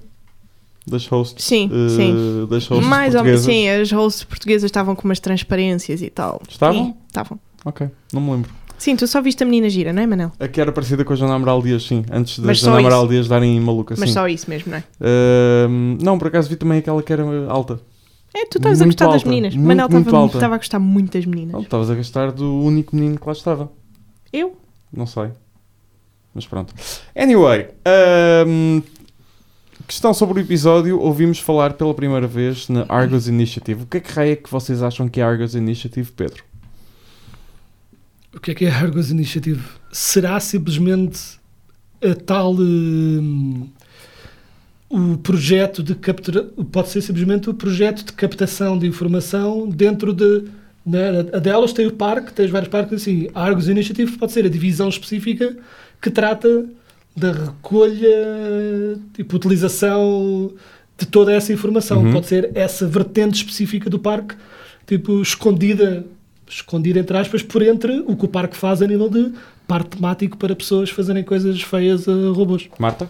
[0.87, 1.45] das hosts.
[1.45, 2.47] Sim, uh, sim.
[2.49, 6.41] Das hosts Mais ou menos, sim, as hosts portuguesas estavam com umas transparências e tal.
[6.49, 6.97] Estavam?
[7.07, 7.39] Estavam.
[7.65, 8.51] Ok, não me lembro.
[8.83, 10.33] Sim, tu só viste a menina gira, não é, Manel?
[10.41, 13.07] A que era parecida com a Joana Amaral Dias, sim, antes da Joana Amaral.
[13.07, 14.15] Dias darem maluca, Mas sim.
[14.15, 14.85] só isso mesmo, não é?
[15.01, 15.69] Uh,
[16.03, 17.79] não, por acaso vi também aquela que era alta.
[18.35, 19.55] É, tu estavas a gostar das alta, meninas.
[19.55, 19.69] muito,
[20.13, 21.63] Manel estava a gostar muito das meninas.
[21.63, 23.71] Estavas a gastar do único menino que lá estava.
[24.33, 24.57] Eu?
[24.93, 25.29] Não sei.
[26.35, 26.75] Mas pronto.
[27.15, 27.69] Anyway,
[29.87, 30.99] questão sobre o episódio.
[30.99, 33.85] Ouvimos falar pela primeira vez na Argos Initiative.
[33.85, 36.43] O que é que raio é que vocês acham que é a Argos Initiative, Pedro?
[38.35, 39.63] O que é que é a Argos Initiative?
[39.91, 41.21] Será simplesmente
[42.03, 42.55] a tal.
[42.55, 43.69] hum,
[44.93, 46.45] o projeto de captura.
[46.71, 50.45] Pode ser simplesmente o projeto de captação de informação dentro de.
[50.85, 53.29] Né, a delas tem o parque, tem os vários parques assim.
[53.35, 55.57] A Argos Initiative pode ser a divisão específica
[56.01, 56.67] que trata
[57.17, 60.53] da recolha, tipo, utilização
[60.99, 62.03] de toda essa informação.
[62.03, 62.13] Uhum.
[62.13, 64.35] Pode ser essa vertente específica do parque,
[64.87, 66.05] tipo, escondida,
[66.53, 69.33] escondida entre aspas, por entre o que o parque faz a nível de
[69.67, 72.69] parque temático para pessoas fazerem coisas feias a robôs.
[72.79, 73.09] Marta?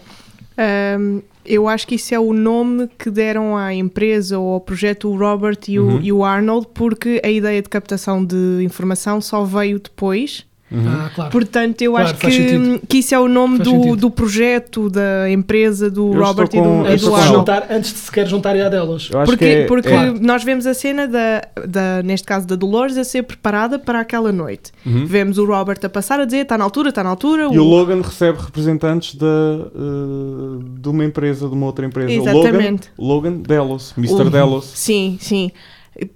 [0.57, 5.09] Ahm, eu acho que isso é o nome que deram à empresa ou ao projeto
[5.09, 5.99] o Robert e o, Uhum.
[6.01, 10.45] e o Arnold, porque a ideia de captação de informação só veio depois.
[10.73, 10.83] Uhum.
[10.87, 11.31] Ah, claro.
[11.31, 13.95] Portanto, eu Claro, acho que, que isso é o nome Faz do, sentido.
[13.97, 17.01] do projeto, da empresa, do Eu Robert e do, eu e estou do com antes,
[17.01, 17.17] de ela.
[17.19, 17.37] Arnold.
[17.37, 19.07] juntar, antes de sequer juntarem a delas.
[19.09, 22.97] Porque, que é, porque é- nós vemos a cena da, da, neste caso da Dolores,
[22.97, 24.71] a ser preparada para aquela noite.
[24.85, 25.05] Uhum.
[25.05, 27.49] Vemos o Robert a passar a dizer está na altura, está na altura.
[27.51, 32.11] E o Logan recebe representantes da, uh, de uma empresa, de uma outra empresa.
[32.11, 32.89] Exatamente.
[32.97, 34.13] O Logan, Logan Delos, Mr.
[34.23, 34.65] O- Delos.
[34.73, 35.51] Sim, sim.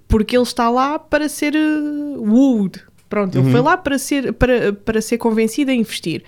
[0.08, 2.80] Porque ele está lá para ser uh, wooed.
[3.08, 3.52] Pronto, ele Uhum.
[3.52, 6.22] foi lá para ser, para, para ser convencido a investir.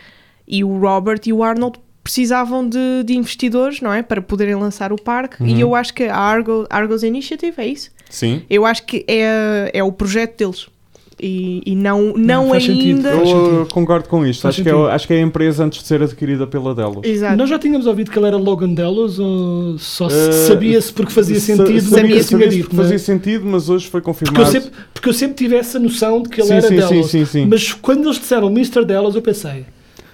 [0.48, 4.02] E o Robert e o Arnold precisavam de, de investidores, não é?
[4.02, 5.42] Para poderem lançar o parque.
[5.42, 5.48] Uhum.
[5.48, 7.90] E eu acho que a Argo, Argos Initiative é isso.
[8.08, 8.42] Sim.
[8.50, 10.68] Eu acho que é, é o projeto deles.
[11.22, 13.06] E, e não, não, faz sentido.
[13.06, 13.12] ainda.
[13.16, 13.68] Faz Eu uh, sentido.
[13.74, 14.40] concordo com isto.
[14.42, 14.88] Faz Acho que, é, sentido.
[14.88, 17.00] acho que é a empresa antes de ser adquirida pela Delos.
[17.04, 17.36] Exato.
[17.36, 21.12] Nós já tínhamos ouvido que ele era Logan Delos ou só se Eh, sabia-se porque
[21.12, 21.80] fazia Sa- sentido?
[21.82, 22.86] sabia- sabia-se dito, porque não é?
[22.86, 24.42] fazia sentido, mas hoje foi Porque confirmado.
[24.42, 26.88] eu, sempre, porque eu sempre tive essa noção de que ele Sim, era sim, sim,
[26.88, 27.10] Delos.
[27.10, 27.46] sim, sim.
[27.46, 28.84] Mas quando eles disseram Mr.
[28.84, 29.64] Delos, eu pensei.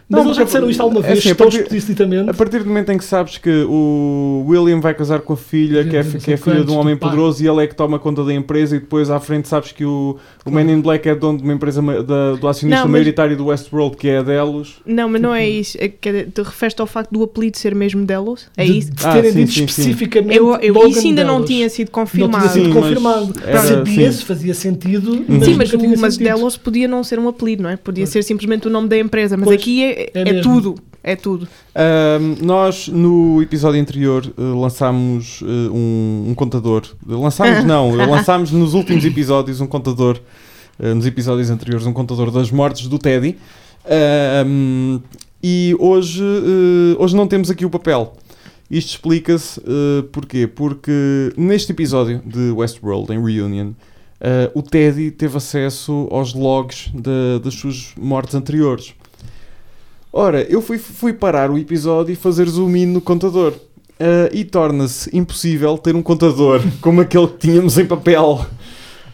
[0.09, 2.31] Não, Mas eles já disseram isto alguma é vez, assim, a tão partir- explicitamente.
[2.31, 5.85] A partir do momento em que sabes que o William vai casar com a filha,
[5.85, 7.99] que é, Não que é filha de um homem poderoso e ele é que toma
[7.99, 11.15] conta da empresa, e depois à frente sabes que o, o Man in Black é
[11.17, 14.23] dono de uma empresa da- do acionista Não, mas- maioritário do Westworld, que é a
[14.23, 14.77] Delos.
[14.87, 15.77] Não, mas não é isso.
[15.81, 18.47] É que te referes ao facto do apelido ser mesmo Delos?
[18.57, 18.93] É de, isso?
[18.93, 19.65] de Ah, terem sim, dito sim, sim.
[19.65, 20.37] especificamente.
[20.37, 21.51] Eu, eu, Logan isso ainda não Delos.
[21.51, 22.39] tinha sido Não confirmado.
[22.39, 23.35] tinha sido Sim, confirmado.
[23.45, 24.25] era- Sabia-se, sim.
[24.25, 25.13] fazia sentido.
[25.15, 26.29] Sim, Sim, mas, mas sentido.
[26.37, 27.77] Delos podia não ser um apelido, não é?
[27.77, 30.43] Podia ser simplesmente o nome da empresa, mas aqui é, é é mesmo.
[30.43, 30.75] tudo.
[31.03, 31.47] É tudo.
[32.43, 36.83] Nós, no episódio anterior, eh, lançámos eh, um, um contador.
[37.07, 40.19] Lançámos, não, lançámos nos últimos episódios um contador,
[40.81, 43.37] eh, nos episódios anteriores, um contador das mortes do Teddy.
[43.89, 45.01] Ahm,
[45.43, 46.25] e hoje,
[46.99, 48.15] hoje não temos aqui o papel.
[48.69, 49.61] Isto explica-se
[50.11, 50.49] porquê?
[50.49, 53.71] Porque neste episódio de Westworld, em Reunion,
[54.55, 58.93] o Teddy teve acesso aos logs da- das suas mortes anteriores.
[60.19, 63.53] Ora, eu fui, fui parar o episódio e fazer zoom in no contador.
[64.01, 68.47] Eh, e torna-se impossível ter um contador como aquele que tínhamos em papel.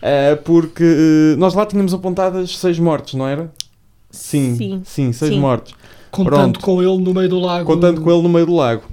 [0.00, 3.52] Eh, porque eh, nós lá tínhamos apontadas seis mortes, não era?
[4.12, 5.12] Sim, sim, Sim.
[5.12, 5.40] seis Sim.
[5.40, 5.74] mortes.
[6.12, 6.60] Contando Pronto.
[6.60, 7.66] com ele no meio do lago.
[7.66, 8.84] Contando com ele no meio do lago.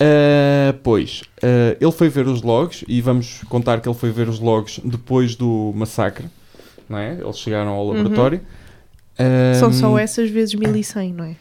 [0.00, 4.26] Ah, pois, ah, ele foi ver os logs e vamos contar que ele foi ver
[4.26, 6.24] os logs depois do massacre,
[6.88, 7.18] não é?
[7.20, 8.40] Eles chegaram ao laboratório.
[9.18, 11.36] Ah, São só essas vezes 1100, não é?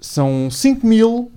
[0.00, 1.30] São 5 mil.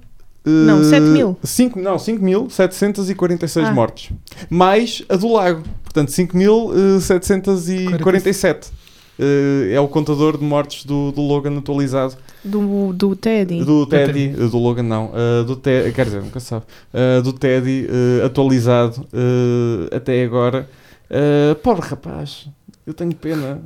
[0.45, 1.38] ah, Não, 7 mil.
[1.43, 3.72] cinco- não, 5.746 Ah.
[3.74, 4.11] mortes.
[4.49, 5.64] Mais a do lago.
[5.84, 8.72] Portanto, 5.747.
[9.20, 9.24] Ah,
[9.72, 12.16] é o contador de mortes do, do Logan atualizado.
[12.43, 13.64] Do, do Teddy.
[13.64, 17.88] Do Teddy, do Logan não, uh, do Teddy, quer dizer, nunca sabe, Uh, do Teddy
[17.88, 20.68] uh, atualizado uh, até agora.
[21.11, 22.47] Uh, pobre rapaz,
[22.88, 23.61] eu tenho pena.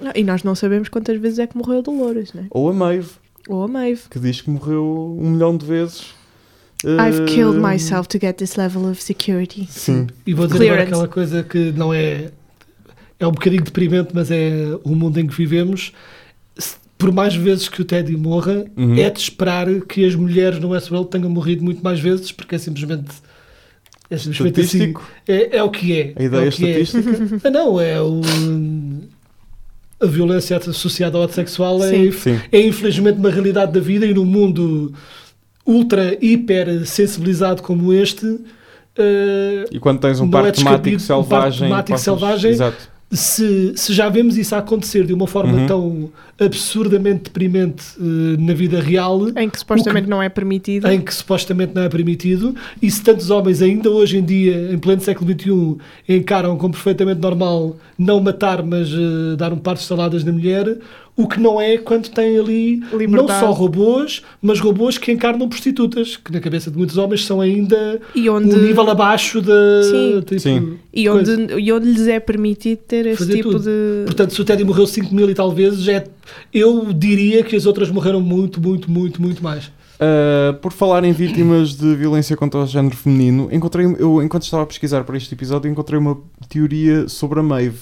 [0.00, 2.46] Ah, E nós não sabemos quantas vezes é que morreu a Dolores, né?
[2.50, 3.10] Ou a Maeve,
[3.48, 4.02] Ou a Maeve.
[4.10, 6.14] que diz que morreu um milhão de vezes.
[6.84, 9.66] I've killed myself to get this level of security.
[9.70, 12.30] Sim, E vou dizer agora aquela coisa que não é.
[13.18, 14.52] É um bocadinho deprimente, mas é
[14.84, 15.92] o mundo em que vivemos.
[16.98, 18.96] Por mais vezes que o Teddy morra, Uhum.
[18.98, 22.58] é de esperar que as mulheres no Westworld tenham morrido muito mais vezes, porque é
[22.58, 23.10] simplesmente.
[24.10, 24.94] É simplesmente assim.
[25.26, 26.12] É, é o que é.
[26.16, 26.80] a ideia é o que é.
[26.80, 27.40] estatística.
[27.48, 28.20] Ah, não, é o.
[30.04, 32.40] A violência associada ao ato sexual é, Sim.
[32.52, 34.92] É infelizmente uma realidade da vida e no mundo
[35.66, 38.38] ultra, hiper sensibilizado como este,
[38.96, 41.68] eh, e quando tens um parque é temático descabido, um parque selvagem.
[41.68, 42.50] temático passas- selvagem.
[42.50, 42.93] Exato.
[43.16, 45.66] Se, se já vemos isso a acontecer de uma forma Uhum.
[45.66, 50.86] tão absurdamente deprimente eh, na vida real, Em que supostamente não é permitido.
[50.88, 54.78] em que supostamente não é permitido, e se tantos homens ainda hoje em dia, em
[54.78, 55.76] pleno século XXI,
[56.08, 60.76] encaram como perfeitamente normal não matar, mas eh, dar um par de saladas na mulher,
[61.16, 66.16] o que não é quando tem ali não só robôs, mas robôs que encarnam prostitutas,
[66.16, 69.52] que na cabeça de muitos homens são ainda E onde, um nível abaixo da.
[69.84, 70.20] Sim.
[70.26, 70.72] tipo, Sim.
[70.92, 73.64] e, onde, e onde lhes é permitido ter esse Fazer tipo tudo.
[73.64, 74.04] de.
[74.06, 76.04] Portanto, se o Teddy morreu 5 mil e tal vezes, é,
[76.52, 79.66] eu diria que as outras morreram muito, muito, muito, muito mais.
[79.94, 84.64] Uh, por falar em vítimas de violência contra o género feminino, encontrei, eu, enquanto estava
[84.64, 87.78] a pesquisar para este episódio, encontrei uma teoria sobre a Maeve.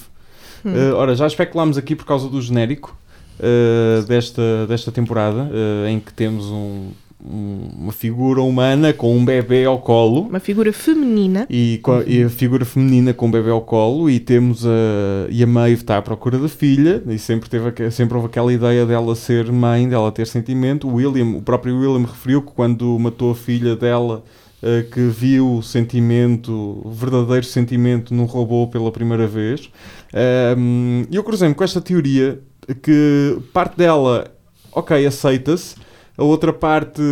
[0.65, 0.73] Hum.
[0.73, 2.97] Uh, ora, já especulámos aqui por causa do genérico
[3.41, 6.91] uh, desta, desta temporada, uh, em que temos um-
[7.25, 10.23] uma figura humana com um bebê ao colo.
[10.23, 11.47] Uma figura feminina.
[11.49, 14.71] E, e a figura feminina com o bebê ao colo e temos a
[15.31, 18.85] e a Maeve está à procura da filha e sempre teve sempre houve aquela ideia
[18.85, 23.31] dela ser mãe dela ter sentimento o William o próprio William referiu que quando matou
[23.31, 24.25] a filha dela
[24.63, 26.53] eh, que viu o sentimento
[26.85, 29.71] o verdadeiro sentimento num robô pela primeira vez
[31.11, 32.41] e eu cruzei-me com esta teoria
[32.83, 34.31] que parte dela
[34.73, 35.77] ok aceita-se
[36.23, 37.03] a outra parte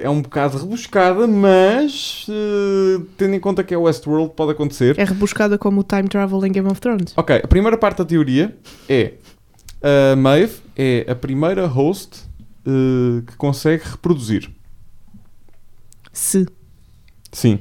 [0.00, 4.98] é um bocado rebuscada, mas eh, tendo em conta que é Westworld, pode acontecer.
[4.98, 7.14] É rebuscada como o time travel em Game of Thrones.
[7.16, 8.54] Ok, a primeira parte da teoria
[8.86, 9.14] é
[10.12, 12.24] a Maeve é a primeira host
[12.66, 14.50] eh, que consegue reproduzir.
[16.12, 16.46] Se.
[17.32, 17.60] Sim,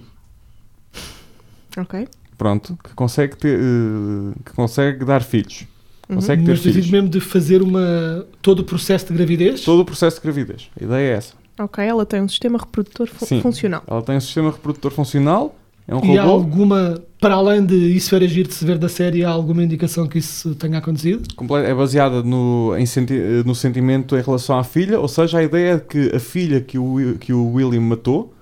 [1.78, 2.08] Ok?
[2.38, 5.66] pronto, que consegue ter, eh, que consegue dar filhos.
[6.10, 6.16] Uhum.
[6.16, 6.76] Consegue ter Mas no filhos.
[6.78, 9.62] sentido mesmo de fazer uma, todo o processo de gravidez.
[9.62, 10.70] Todo o processo de gravidez.
[10.80, 11.34] A ideia é essa.
[11.60, 13.42] Ok, ela tem um sistema reprodutor fu- Sim.
[13.42, 13.84] funcional.
[13.88, 15.56] Ela tem um sistema reprodutor funcional,
[15.88, 16.34] é um E há robô.
[16.36, 20.06] alguma, para além de isso ver agir de se ver da série, há alguma indicação
[20.08, 21.24] que isso tenha acontecido?
[21.66, 25.74] é baseada no, em senti- no sentimento em relação à filha, ou seja, a ideia
[25.74, 28.34] é que a filha que o, que o William matou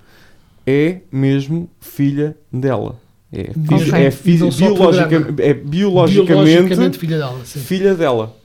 [0.68, 2.98] é mesmo filha dela.
[3.38, 4.06] É, fisi- Ok.
[4.06, 4.10] é
[4.70, 7.40] biologica- é biologicamente, Biologicamente filha dela.
[7.46, 7.60] Sim.
[7.60, 8.36] filha dela.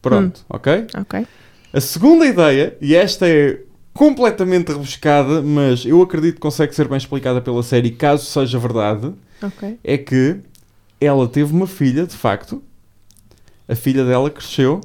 [0.00, 0.44] Pronto, Hum.
[0.56, 0.86] ok?
[1.00, 1.26] Ok?
[1.72, 3.60] A segunda ideia, e esta é
[3.94, 9.12] completamente rebuscada, mas eu acredito que consegue ser bem explicada pela série, caso seja verdade,
[9.42, 9.78] Ok.
[9.84, 10.36] é que
[11.00, 12.62] ela teve uma filha, de facto.
[13.68, 14.80] A filha dela cresceu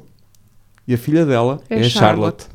[0.86, 2.44] e a filha dela É é, a Charlotte.
[2.44, 2.46] Charlotte.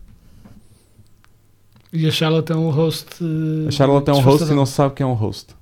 [1.92, 3.08] E a Charlotte é um host.
[3.68, 5.54] A Charlotte é um host e não sabe quem é um host.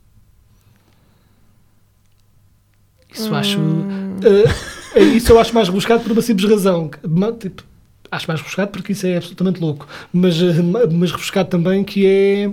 [3.14, 3.60] Isso acho.
[3.60, 4.16] Hum,
[4.96, 6.90] eh, isso eu acho mais rebuscado por uma simples razão.
[7.40, 7.64] Tipo,
[8.12, 9.88] acho mais rebuscado porque isso é absolutamente louco.
[10.14, 12.52] Mas, eh, ma- mas rebuscado também que é.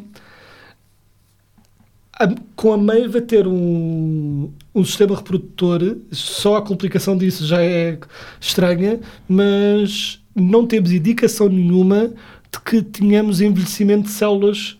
[2.20, 7.62] a- com a Maeve a ter um, um sistema reprodutor, só a complicação disso já
[7.62, 7.96] é
[8.40, 8.98] estranha,
[9.28, 12.08] mas não temos indicação nenhuma
[12.52, 14.76] de que tenhamos envelhecimento de células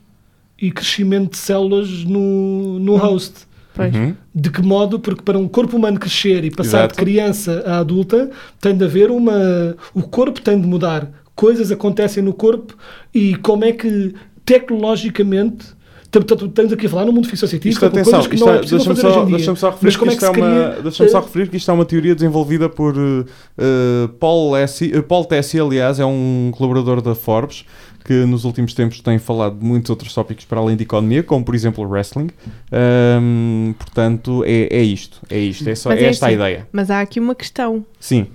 [0.61, 3.47] e crescimento de células no, no host.
[3.79, 3.95] Pois.
[3.95, 4.15] Uhum.
[4.35, 4.99] De que modo?
[5.01, 6.95] Porque para um corpo humano crescer e passar Exato.
[6.97, 9.77] de criança a adulta, tem de haver uma.
[9.95, 11.09] O corpo tem de mudar.
[11.35, 12.75] Coisas acontecem no corpo
[13.15, 14.15] e como é que
[14.45, 15.67] tecnologicamente.
[16.11, 18.35] tam- tam- Estamos aqui a falar no mundo ficção Isto, científica, com atenção, coisas que
[18.37, 19.37] isto não é- é possível hoje só, em dia.
[19.37, 21.57] deixa só referir Mas como é isto que é uma, deixa-me só eh, referir que
[21.59, 26.51] isto é uma teoria desenvolvida por eh, Paul, Lessie, eh, Paul Tessie, aliás, é um
[26.57, 27.65] colaborador da Forbes
[28.09, 31.45] que nos últimos tempos tem falado de muitos outros tópicos para além de economia, como
[31.45, 32.31] por exemplo o wrestling.
[32.73, 36.37] Ahm, portanto, é, é isto, é isto, é, só, é esta a assim.
[36.37, 36.67] ideia.
[36.73, 37.85] Mas há aqui uma questão.
[38.01, 38.29] Sim.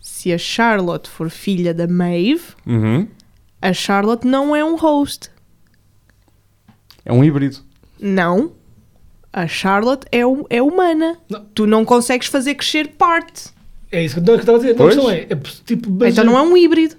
[0.00, 3.06] Se a Charlotte for filha da Maeve, Uhum.
[3.60, 5.28] a Charlotte não é um host.
[7.04, 7.58] É um híbrido.
[8.00, 8.52] Não.
[9.30, 11.18] A Charlotte é, é humana.
[11.28, 11.44] Não.
[11.54, 13.50] Tu não consegues fazer crescer parte.
[13.92, 14.80] É isso que eu estava a dizer.
[14.80, 15.36] A questão é, é
[15.66, 16.96] tipo, mas- Então não é um híbrido.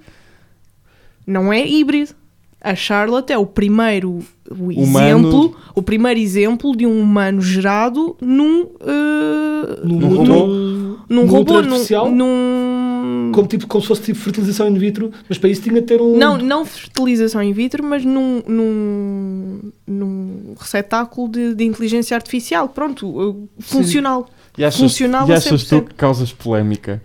[1.29, 2.13] Não é híbrido.
[2.61, 4.19] A Charlotte é o primeiro
[4.51, 4.53] o
[4.83, 5.07] Humano.
[5.29, 10.47] exemplo, o primeiro exemplo de um humano gerado num eh, num, Num robô.
[10.47, 15.37] num num robô, artificial, num- como, tipo, como se fosse tipo fertilização in vitro, mas
[15.37, 16.17] para isso tinha de ter um.
[16.17, 23.47] não, não fertilização in vitro, mas num, num, num receptáculo de, de inteligência artificial, pronto,
[23.57, 24.27] eh, funcional.
[24.57, 25.87] E achas, Funcional e achas tu 100%.
[25.87, 27.01] que causas polémica?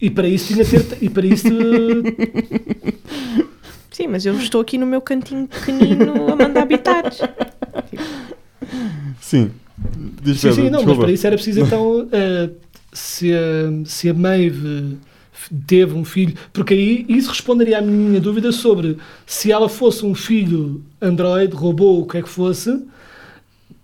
[0.00, 0.98] E para isso tinha de ter.
[1.02, 1.48] E para isso.
[3.90, 7.18] Sim, mas eu estou aqui no meu cantinho pequenino a mandar bitares.
[9.20, 9.50] Sim.
[10.22, 11.02] Diz sim, Pedro, sim, não, mas desculpa.
[11.02, 12.08] para isso era preciso então.
[12.12, 12.50] eh,
[12.92, 13.38] se, a,
[13.84, 14.96] se a Maeve
[15.66, 16.34] teve um filho.
[16.52, 18.96] Porque aí isso responderia à minha dúvida sobre
[19.26, 22.82] se ela fosse um filho androide, robô, o que é que fosse,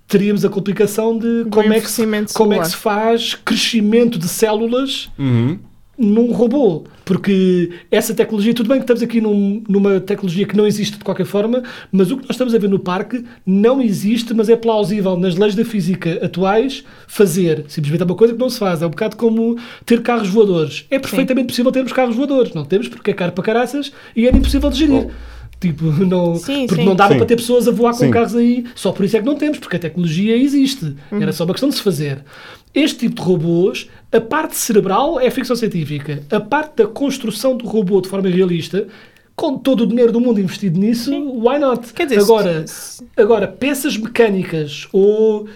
[0.07, 1.89] teríamos a complicação de como é que
[2.33, 5.59] como é que se faz crescimento de células Uhum.
[5.99, 6.85] Num robô.
[7.05, 11.05] Porque essa tecnologia, tudo bem que estamos aqui num- numa tecnologia que não existe de
[11.05, 14.57] qualquer forma, mas o que nós estamos a ver no parque não existe, mas é
[14.57, 17.65] plausível nas leis da física atuais fazer.
[17.69, 18.83] Simplesmente é uma coisa que não se faz.
[18.83, 20.85] É um bocado como ter carros voadores.
[20.91, 22.53] É perfeitamente possível termos carros voadores.
[22.55, 25.09] Não temos porque é caro para caraças e era impossível de gerir.
[25.67, 26.89] Tipo, não, Sim, porque sim.
[26.89, 27.19] não dava Sim.
[27.19, 28.11] para ter pessoas a voar com Sim.
[28.11, 28.65] carros aí.
[28.75, 30.95] Só por isso é que não temos, porque a tecnologia existe.
[31.13, 32.23] Era só uma questão de se fazer.
[32.75, 36.23] Este tipo de robôs, a parte cerebral é ficção científica.
[36.31, 38.87] A parte da construção do robô de forma realista,
[39.35, 41.93] com todo o dinheiro do mundo investido nisso, why not?
[41.95, 42.65] Quer dizer, agora,
[43.17, 45.47] agora, peças mecânicas ou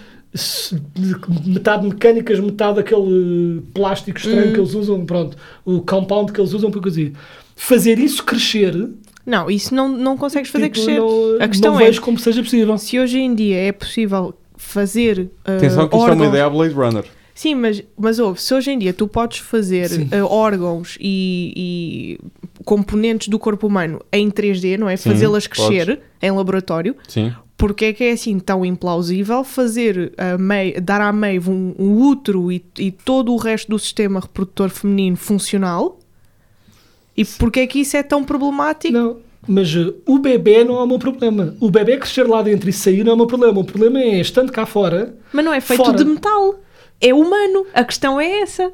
[1.45, 4.53] metade mecânicas, metade aquele plástico estranho Hum.
[4.53, 7.11] que eles usam, pronto, o compound que eles usam para cozer.
[7.55, 8.89] Fazer isso crescer,
[9.25, 10.99] Não, isso não, não consegues fazer tipo, crescer.
[10.99, 12.77] não, A questão não é- vejo como seja possível.
[12.77, 15.29] Se hoje em dia é possível fazer.
[15.47, 17.05] uh, Atenção que isto é uma órgãos- ideia a Blade Runner.
[17.33, 22.63] Sim, mas, mas ouve, se hoje em dia tu podes fazer uh, órgãos e, e
[22.63, 24.97] componentes do corpo humano em 3D, não é?
[24.97, 27.33] Fazê-las crescer em laboratório, Sim.
[27.57, 32.01] porque é que é assim tão implausível fazer a May, dar à Maeve um, um
[32.09, 35.97] útero e, e todo o resto do sistema reprodutor feminino funcional?
[37.15, 38.93] E porque é que isso é tão problemático?
[38.93, 41.55] Não, mas uh, o bebê não é o meu problema.
[41.59, 43.59] O bebê crescer lá dentro e sair não é o meu problema.
[43.59, 45.97] O problema é, estando cá fora, Mas não é feito Fora.
[45.97, 46.55] de metal.
[46.99, 47.65] É humano.
[47.73, 48.71] A questão é essa.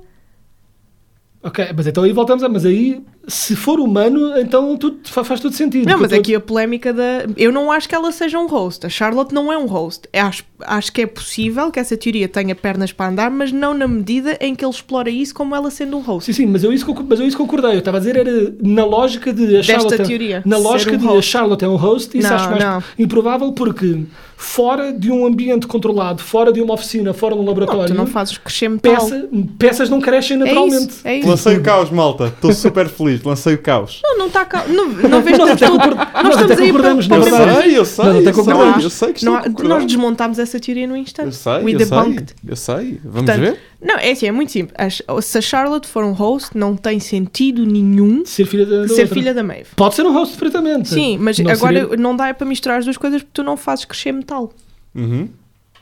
[1.41, 2.49] ok, mas então aí voltamos a.
[2.49, 5.85] Mas aí, se for humano, então tudo, fa- faz todo sentido.
[5.89, 7.25] Não, mas aqui a polémica da.
[7.35, 8.85] Eu não acho que ela seja um host.
[8.85, 10.07] A Charlotte não é um host.
[10.13, 13.73] Eu Acho, acho que é possível que essa teoria tenha pernas para andar, mas não
[13.73, 16.25] na medida em que ele explora isso como ela sendo um host.
[16.25, 17.73] Sim, sim, mas eu isso, mas eu isso concordei.
[17.73, 20.03] Eu estava a dizer, era na lógica de a Desta Charlotte.
[20.03, 21.29] teoria, Na lógica um de a host.
[21.31, 22.83] Charlotte é um host, isso Não, acho mais não.
[22.97, 24.03] improvável porque
[24.39, 27.97] fora de um ambiente controlado, fora de uma oficina, fora de um Não, laboratório, tu
[27.97, 28.93] não fazes crescer metal.
[28.93, 30.89] peça- peças não crescem é naturalmente.
[30.89, 31.01] isso.
[31.03, 31.27] É isso.
[31.27, 32.27] Lancei o caos, malta.
[32.27, 33.16] Estou super feliz.
[33.25, 34.01] Lancei o caos.
[34.03, 34.65] Não, não está cá.
[34.67, 37.07] Não, não vês Nós que até concor- Nós estamos aí para, verdade.
[37.09, 38.05] ver- sei, eu sei.
[38.05, 38.83] Nós até eu sei, concordamos.
[38.83, 41.35] eu sei que Não nós desmontámos essa teoria no Eu instante.
[41.35, 42.33] sei, We eu debunked.
[42.41, 42.49] sei.
[42.51, 42.99] Eu sei.
[43.03, 43.59] Vamos Portanto, ver?
[43.81, 44.75] Não, é assim, é muito simples.
[45.07, 49.07] As- Se a Charlotte for um host, não tem sentido nenhum Ser filha da, ser
[49.07, 49.67] filha da Maeve.
[49.75, 50.89] Pode ser um host perfeitamente.
[50.89, 53.55] Sim, mas Não agora seria- não dá para misturar as duas coisas porque tu não
[53.55, 54.51] fazes crescer metal.
[54.95, 55.29] Uhum.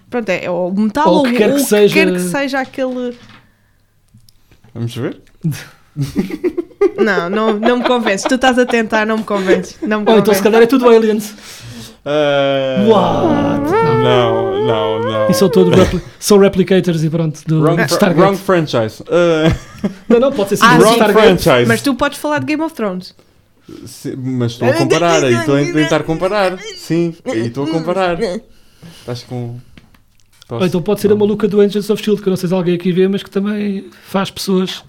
[0.09, 2.59] Pronto, é o metal Ou ou, o que quer que o seja- quer que seja
[2.59, 3.17] aquele.
[4.73, 5.19] Vamos ver?
[6.97, 8.25] Não, não, não me convences.
[8.27, 9.77] Tu estás a tentar, não me convences.
[9.81, 10.37] Não me Ou então convences.
[10.37, 11.35] se calhar é tudo aliens.
[12.05, 12.89] Uh...
[12.89, 13.71] What?
[14.03, 15.29] Não, não, não.
[15.29, 17.41] E são todos repli- são replicators e pronto.
[17.45, 18.21] Do Wrong, Stargate.
[18.21, 19.01] wrong franchise.
[19.03, 21.13] Uh, Não, não, pode ser Ah, simplesmente wrong sim.
[21.43, 21.67] Franchise.
[21.67, 23.15] Mas tu podes falar de Game of Thrones.
[23.87, 26.57] Sim, mas estou a comparar, aí estou a tentar comparar.
[26.77, 28.17] Sim, aí estou a comparar.
[28.99, 29.57] Estás com.
[30.49, 32.53] Ou então pode ser a maluca do Agents of Shield, que eu não sei se
[32.55, 34.83] alguém aqui vê, mas que também faz pessoas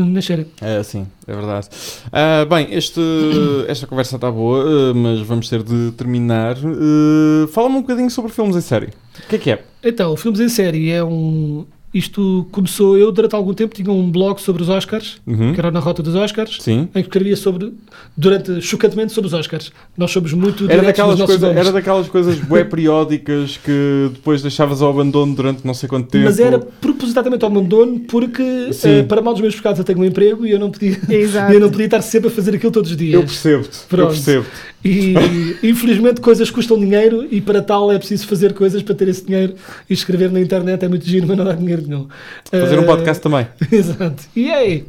[0.00, 0.46] nascerem.
[0.60, 1.68] É, sim, é verdade.
[2.12, 3.00] Ah, bem, este,
[3.68, 6.56] esta conversa está boa, ah, mas vamos ter de terminar.
[6.56, 8.86] Ah, Fala-me um bocadinho sobre filmes em série.
[8.86, 9.62] O que é que é?
[9.82, 11.66] Então, filmes em série é um.
[11.94, 15.52] Isto começou, eu durante algum tempo tinha um blog sobre os Oscars, Uhum.
[15.54, 16.88] que era na rota dos Oscars, Sim.
[16.92, 17.72] em que escrevia sobre,
[18.16, 19.70] durante, chocantemente sobre os Oscars.
[19.96, 24.90] Nós somos muito Era daquelas, coisa, era daquelas coisas bué periódicas que depois deixavas ao
[24.90, 26.24] abandono durante não sei quanto tempo.
[26.24, 28.42] Mas era propositadamente ao abandono porque,
[28.82, 30.98] eh, para mal dos meus pecados, eu tenho um emprego e eu não podia,
[31.52, 33.14] eu não podia estar sempre a fazer aquilo todos os dias.
[33.14, 34.46] Eu percebo-te, eu percebo.
[34.84, 35.14] E
[35.62, 39.54] infelizmente coisas custam dinheiro e para tal é preciso fazer coisas para ter esse dinheiro
[39.88, 42.08] e escrever na internet é muito giro, mas não dá dinheiro nenhum.
[42.50, 43.46] Fazer um Eh, podcast também.
[43.72, 44.22] Exato.
[44.36, 44.84] E aí?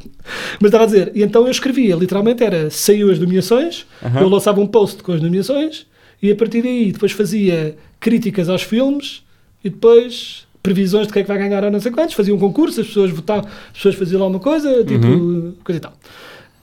[0.59, 3.85] Mas estava a dizer, e então eu escrevia, literalmente era, saiu as nomeações,
[4.19, 5.85] eu lançava um post com as nomeações
[6.21, 9.23] e a partir daí depois fazia críticas aos filmes
[9.63, 12.39] e depois previsões de quem é que vai ganhar ou não sei quantos, fazia um
[12.39, 15.53] concurso, as pessoas votavam, as pessoas faziam lá uma coisa, tipo, Uhum.
[15.63, 15.93] coisa e tal.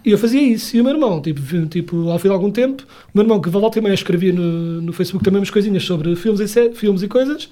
[0.05, 0.77] E eu fazia isso.
[0.77, 3.49] E o meu irmão, tipo, tipo ao fim de algum tempo, o meu irmão, que
[3.49, 7.07] volta e meia escrevia no, no Facebook também umas coisinhas sobre filmes e, filmes e
[7.07, 7.49] coisas,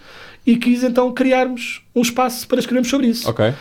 [0.47, 3.29] e quis então criarmos um espaço para escrevermos sobre isso.
[3.29, 3.49] Ok.
[3.49, 3.55] Uh,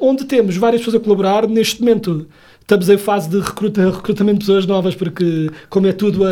[0.00, 1.46] onde temos várias pessoas a colaborar.
[1.48, 2.26] Neste momento
[2.60, 6.30] estamos em fase de recruta, recrutamento de pessoas novas, porque como é tudo a.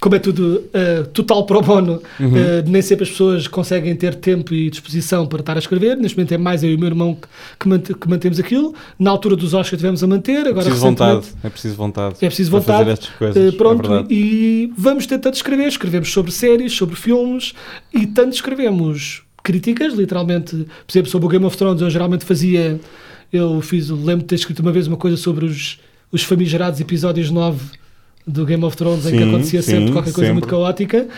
[0.00, 2.28] como é tudo uh, total pro bono, Uhum.
[2.28, 2.32] uh,
[2.66, 5.94] nem sempre as pessoas conseguem ter tempo e disposição para estar a escrever.
[5.96, 7.14] Neste momento é mais eu e o meu irmão
[7.60, 8.74] que, que, que mantemos aquilo.
[8.98, 10.96] Na altura dos Oscars tivemos a manter, É agora preciso recentemente-
[11.26, 11.36] vontade.
[11.44, 12.14] É preciso vontade.
[12.22, 12.78] É preciso vontade.
[12.78, 13.52] fazer estas coisas.
[13.54, 15.68] Uh, pronto, é e vamos tentando escrever.
[15.68, 17.52] Escrevemos sobre séries, sobre filmes
[17.92, 21.82] e tanto escrevemos críticas, literalmente, por exemplo, sobre o Game of Thrones.
[21.82, 22.80] Eu geralmente fazia.
[23.32, 25.78] Eu fiz, lembro de ter escrito uma vez uma coisa sobre os,
[26.10, 27.60] os famigerados episódios 9
[28.30, 30.56] do Game of Thrones, em que Sim, acontecia sim, sempre qualquer coisa muito sempre.
[30.56, 31.08] caótica,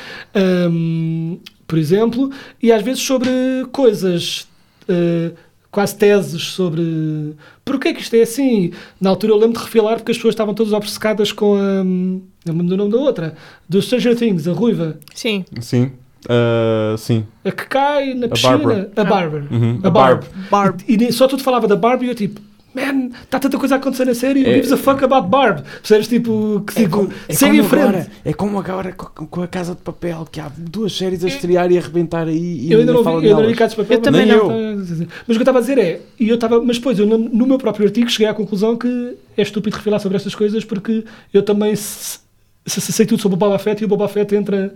[0.71, 2.31] um, por exemplo,
[2.63, 3.31] e às vezes sobre
[3.73, 4.47] coisas.
[4.89, 5.33] uh,
[5.71, 7.35] quase teses sobre
[7.65, 8.73] porquê é que isto é assim.
[9.01, 11.83] Na altura eu lembro de refilar porque as pessoas estavam todas obcecadas com a.
[11.83, 13.35] Não me lembro do nome da outra.
[13.69, 14.99] Do Stranger Things, a ruiva.
[15.15, 15.45] Sim.
[15.61, 15.93] Sim.
[16.29, 17.25] Ah, sim.
[17.45, 18.59] A que cai na A piscina.
[18.59, 18.93] Barbara.
[18.97, 19.45] A Barbara.
[19.51, 19.81] Uhum.
[19.83, 20.25] A A Barb.
[20.51, 20.81] Barb.
[20.87, 22.39] E, nem- só tudo falava da Barb e eu tipo.
[22.75, 24.45] Man, está tanta coisa a acontecer na série.
[24.45, 25.61] É- É, gives a fuck about Barb.
[25.81, 26.09] Percebes?
[26.09, 28.09] Tipo, que tipo, segue em frente.
[28.25, 31.71] é como agora com, com a Casa de Papel, que há duas séries a estrear
[31.71, 33.55] e a arrebentar aí e Eu ainda não vi, eu ainda não vi.
[33.55, 33.99] Casos de Papel.
[33.99, 34.49] Eu também mas- não.
[34.49, 37.19] Mas o que eu estava a dizer é, e eu estava, mas depois eu no,
[37.19, 41.05] no meu próprio artigo cheguei à conclusão que é estúpido refilar sobre estas coisas porque
[41.33, 42.19] eu também se-
[42.67, 44.73] se- se sei tudo sobre o Boba Fett e o Boba Fett entra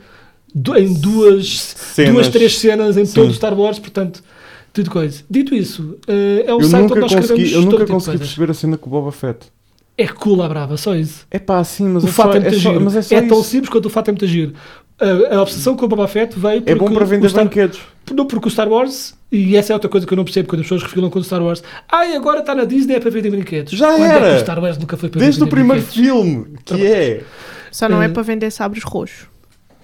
[0.79, 2.13] em duas, Cenas.
[2.13, 3.15] duas três cenas em Sim.
[3.15, 4.23] todo o Star Wars, portanto,
[4.77, 5.23] tudo coisa.
[5.29, 8.19] Dito isso, eh, é um Eu site nunca onde nós consegui, eu nunca tipo consegui
[8.19, 9.47] perceber a cena com o Boba Fett.
[9.99, 11.27] É cool à brava, só isso.
[11.31, 12.85] É pá, sim, mas o é fato só, é muito é só, giro.
[12.85, 13.49] mas é só É tão isso.
[13.49, 14.53] simples quanto o fato é muito giro.
[14.99, 17.45] A, a obsessão com o Boba Fett veio porque É bom para o vender Star-
[17.45, 17.81] brinquedos.
[18.15, 20.61] Não, porque o Star Wars, e essa é outra coisa que eu não percebo quando
[20.61, 21.63] as pessoas refilam com o Star Wars.
[21.91, 23.73] Ai, agora está na Disney é para vender brinquedos.
[23.73, 24.31] Já Quando É era.
[24.31, 26.07] que o Star Wars nunca foi para Desde o vender primeiro brinquedos?
[26.09, 27.23] filme, que é.
[27.73, 29.27] Só não é Eh, para vender sabres roxos.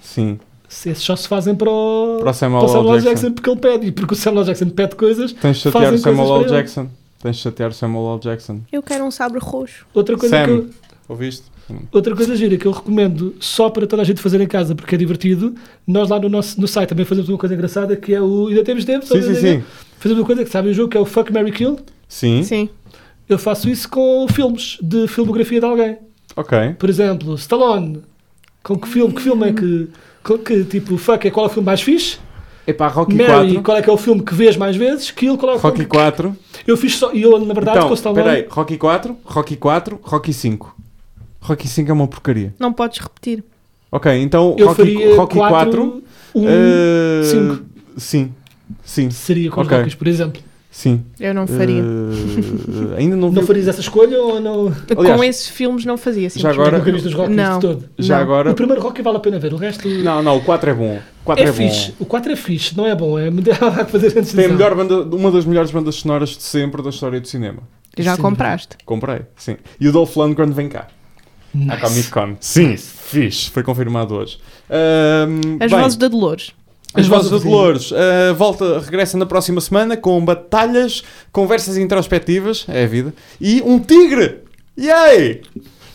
[0.00, 0.38] Sim.
[0.72, 2.72] Se Esses só se fazem para o, Para o Samuel L.
[2.72, 2.86] L.
[2.86, 3.08] Jackson.
[3.08, 3.86] Jackson porque ele pede.
[3.88, 4.46] E porque o Samuel L.
[4.46, 5.32] Jackson pede coisas.
[5.34, 6.44] Tens de chatear o Samuel L.
[6.44, 6.56] para.
[6.56, 6.88] Jackson.
[7.22, 8.20] Tens de chatear o Samuel L.
[8.20, 8.60] Jackson.
[8.72, 9.86] Eu quero um sabre roxo.
[9.92, 10.44] Outra coisa, Sam.
[10.44, 10.70] que eu,
[11.08, 11.44] Ouviste?
[11.92, 14.94] outra coisa gira que eu recomendo só para toda a gente fazer em casa porque
[14.94, 15.54] é divertido.
[15.86, 18.48] Nós lá no nosso no site também fazemos uma coisa engraçada que é o.
[18.48, 19.06] Ainda temos tempo?
[19.06, 19.62] Sim, sim, sim.
[19.98, 21.78] Fazemos uma coisa que sabe o jogo que é o Fuck Mary Kill.
[22.08, 22.42] Sim.
[22.42, 22.68] Sim.
[23.28, 25.98] Eu faço isso com filmes de filmografia de alguém.
[26.34, 26.74] Ok.
[26.78, 28.02] Por exemplo, Stallone.
[28.62, 29.88] Com que filme, que filme é que.
[30.22, 32.18] Que tipo, fuck, é qual é o filme mais fixe?
[32.66, 33.62] Epá, Rocky Mary, 4.
[33.62, 35.10] qual é que é o filme que vês mais vezes?
[35.10, 35.90] Kill, qual é o Rocky filme?
[35.90, 36.36] 4.
[36.66, 37.12] Eu fiz só.
[37.12, 38.20] E eu, na verdade, com o Então, Stallone.
[38.20, 38.46] espera aí.
[38.48, 40.76] Rocky 4, Rocky 4, Rocky 5.
[41.40, 42.54] Rocky 5 é uma porcaria.
[42.58, 43.42] Não podes repetir.
[43.90, 46.02] Ok, então eu Rocky, faria Rocky 4.
[46.34, 47.62] 1, eh, cinco.
[47.96, 48.32] Sim.
[48.84, 49.10] Sim.
[49.10, 49.70] seria com ok.
[49.70, 50.40] os Rockies, por exemplo.
[50.72, 51.04] Sim.
[51.20, 51.82] Eu não faria.
[51.82, 53.36] Eh, ainda não vi.
[53.36, 54.72] Não farias essa escolha ou não?
[54.96, 56.22] aliás, Com esses filmes não fazia.
[56.24, 56.60] já simplesmente.
[56.60, 57.54] agora- Nunca viste os Rockies Não.
[57.58, 57.84] de todo.
[57.98, 58.22] Já Não.
[58.22, 58.50] agora.
[58.50, 59.86] O primeiro Rocky vale a pena ver, o resto.
[59.86, 60.96] Não, não, o 4 é bom.
[60.96, 61.88] O 4 é, é, fixe.
[61.90, 61.96] bom.
[62.00, 63.18] O 4 é fixe, não é bom.
[63.18, 63.28] É
[63.78, 66.82] há que fazer antes Tem a melhor banda, uma das melhores bandas sonoras de sempre
[66.82, 67.62] da história do cinema.
[67.98, 68.22] Já Sim.
[68.22, 68.78] compraste.
[68.86, 69.56] Comprei, sim.
[69.78, 70.88] E o Dolph Lundgren vem cá.
[71.68, 72.10] À Comic Nice.
[72.10, 72.36] Con.
[72.40, 73.50] Sim, fixe.
[73.50, 74.38] Foi confirmado hoje.
[74.70, 76.52] Ahm, As bem, vozes da Dolores.
[76.94, 82.84] As Vozes da Dolores uh, volta, regressa na próxima semana com batalhas, conversas introspectivas, é
[82.84, 84.40] a vida, e um tigre!
[84.78, 85.42] Yay!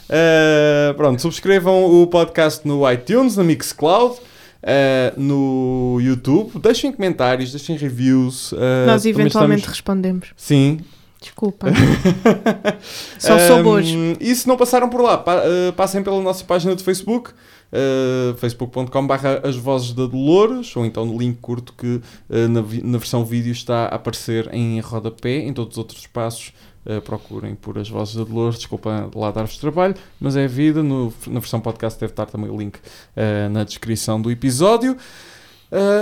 [0.10, 7.78] Uh, pronto, subscrevam o podcast no iTunes, no Mixcloud, uh, no YouTube, deixem comentários, deixem
[7.78, 8.52] reviews.
[8.54, 10.28] uh, Nós eventualmente estamos- respondemos.
[10.36, 10.80] Sim,
[11.20, 11.66] Desculpa.
[13.18, 13.88] Só sou Um, boas.
[14.20, 15.42] E se não passaram por lá, pa-
[15.76, 17.32] passem pela nossa página de Facebook,
[17.72, 19.14] uh, facebook.com.br
[19.48, 22.02] as vozes da Dolores, ou então no link curto que uh,
[22.50, 26.54] na, na versão vídeo está a aparecer em rodapé, em todos os outros espaços.
[26.86, 30.82] uh, procurem por as vozes da Dolores, desculpa lá dar-vos trabalho, mas é a vida.
[30.82, 32.78] No- na versão podcast deve estar também o link
[33.52, 34.96] na descrição do episódio.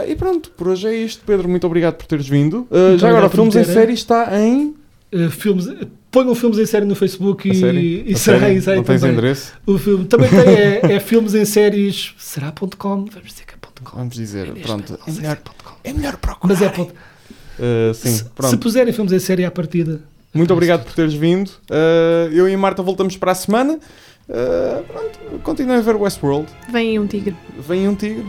[0.07, 1.23] E pronto, por hoje é isto.
[1.25, 2.67] Pedro, muito obrigado por teres vindo.
[2.97, 3.65] Já agora, Filmes me em.
[3.65, 4.75] Série está em.
[5.15, 5.65] Uh, filmes,
[6.11, 8.03] ponham filmes em série no Facebook A e, série?
[8.05, 9.13] e será isso aí Não tens também.
[9.15, 9.53] endereço?
[9.65, 12.13] O filme também tem é, é filmes em séries.
[12.17, 13.05] Será.com?
[13.05, 13.97] Vamos dizer que é .com.
[13.97, 14.99] Vamos dizer, Neste pronto.
[15.07, 15.37] É se melhor,
[15.83, 16.53] é é melhor procurar.
[16.53, 16.91] Mas é ponto.
[16.91, 18.51] Uh, sim, se, pronto.
[18.51, 20.01] se puserem filmes em série à partida.
[20.33, 21.47] Muito obrigado por teres vindo.
[21.69, 23.79] Uh, eu e a Marta voltamos para a semana.
[24.27, 26.47] Uh, pronto, continuem a ver Westworld.
[26.69, 27.35] Vem aí um tigre.
[27.65, 28.25] Vem um tigre.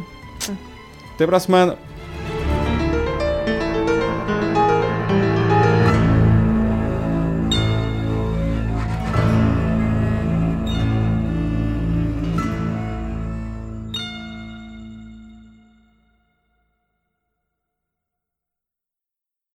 [0.49, 0.53] Ah.
[1.15, 1.77] Até para a semana.